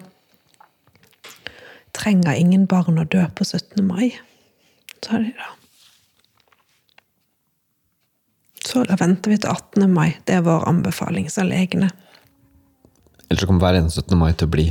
trenger 1.94 2.32
ingen 2.32 2.64
barn 2.66 2.98
å 2.98 3.04
dø 3.04 3.26
på 3.36 3.44
17. 3.44 3.84
mai, 3.84 4.14
sa 5.04 5.20
de 5.20 5.34
da. 5.36 5.63
Så 8.74 8.82
da 8.90 8.96
venter 8.98 9.30
vi 9.30 9.38
til 9.38 9.52
18. 9.52 9.86
mai. 9.94 10.16
Det 10.26 10.40
er 10.40 10.46
vår 10.48 10.64
anbefaling 10.66 11.28
som 11.30 11.46
legene. 11.46 11.92
Ellers 13.30 13.44
så 13.44 13.50
kommer 13.50 13.68
hver 13.68 13.78
eneste 13.78 14.02
17. 14.02 14.18
mai 14.18 14.32
til 14.34 14.50
å 14.50 14.54
bli 14.56 14.66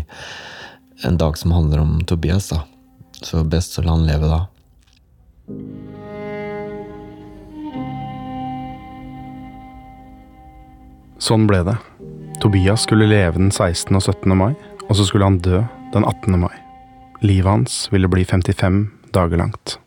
en 1.07 1.19
dag 1.21 1.39
som 1.39 1.55
handler 1.55 1.85
om 1.85 2.01
Tobias, 2.11 2.49
da. 2.51 2.65
Så 3.23 3.45
best 3.47 3.79
å 3.79 3.85
la 3.87 3.95
han 3.95 4.07
leve 4.09 4.27
da. 4.27 4.41
Sånn 11.23 11.47
ble 11.47 11.63
det. 11.71 11.77
Tobias 12.43 12.83
skulle 12.89 13.07
leve 13.07 13.39
den 13.39 13.55
16. 13.55 13.95
og 13.95 14.03
17. 14.03 14.35
mai, 14.35 14.51
og 14.89 14.99
så 14.99 15.07
skulle 15.07 15.31
han 15.31 15.39
dø 15.47 15.63
den 15.95 16.03
18. 16.03 16.41
mai. 16.43 16.55
Livet 17.23 17.53
hans 17.53 17.87
ville 17.95 18.11
bli 18.11 18.27
55 18.27 18.83
dager 19.15 19.39
langt. 19.39 19.79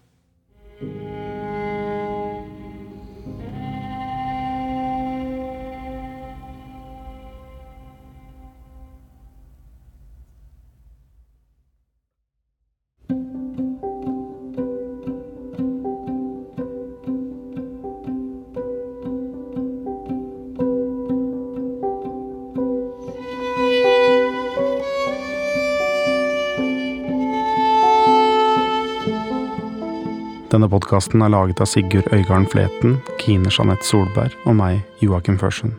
Denne 30.56 30.70
podkasten 30.72 31.20
er 31.20 31.34
laget 31.34 31.60
av 31.60 31.68
Sigurd 31.68 32.06
Øygarden 32.16 32.46
Fleten, 32.48 32.94
Kine 33.20 33.50
Jeanette 33.52 33.84
Solberg 33.84 34.32
og 34.48 34.56
meg, 34.56 34.78
Joakim 35.04 35.36
Førsund. 35.36 35.74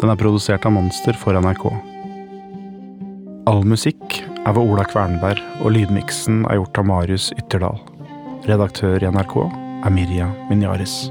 Den 0.00 0.08
er 0.08 0.16
produsert 0.16 0.64
av 0.64 0.72
Monster 0.72 1.12
for 1.20 1.36
NRK. 1.36 1.66
All 3.52 3.60
musikk 3.68 4.22
er 4.22 4.56
ved 4.56 4.62
Ola 4.64 4.88
Kvernberg, 4.88 5.44
og 5.60 5.76
lydmiksen 5.76 6.46
er 6.48 6.62
gjort 6.62 6.80
av 6.80 6.88
Marius 6.94 7.28
Ytterdal. 7.36 7.76
Redaktør 8.48 9.04
i 9.04 9.12
NRK 9.12 9.40
er 9.44 9.98
Mirja 10.00 10.32
Minyaris. 10.48 11.10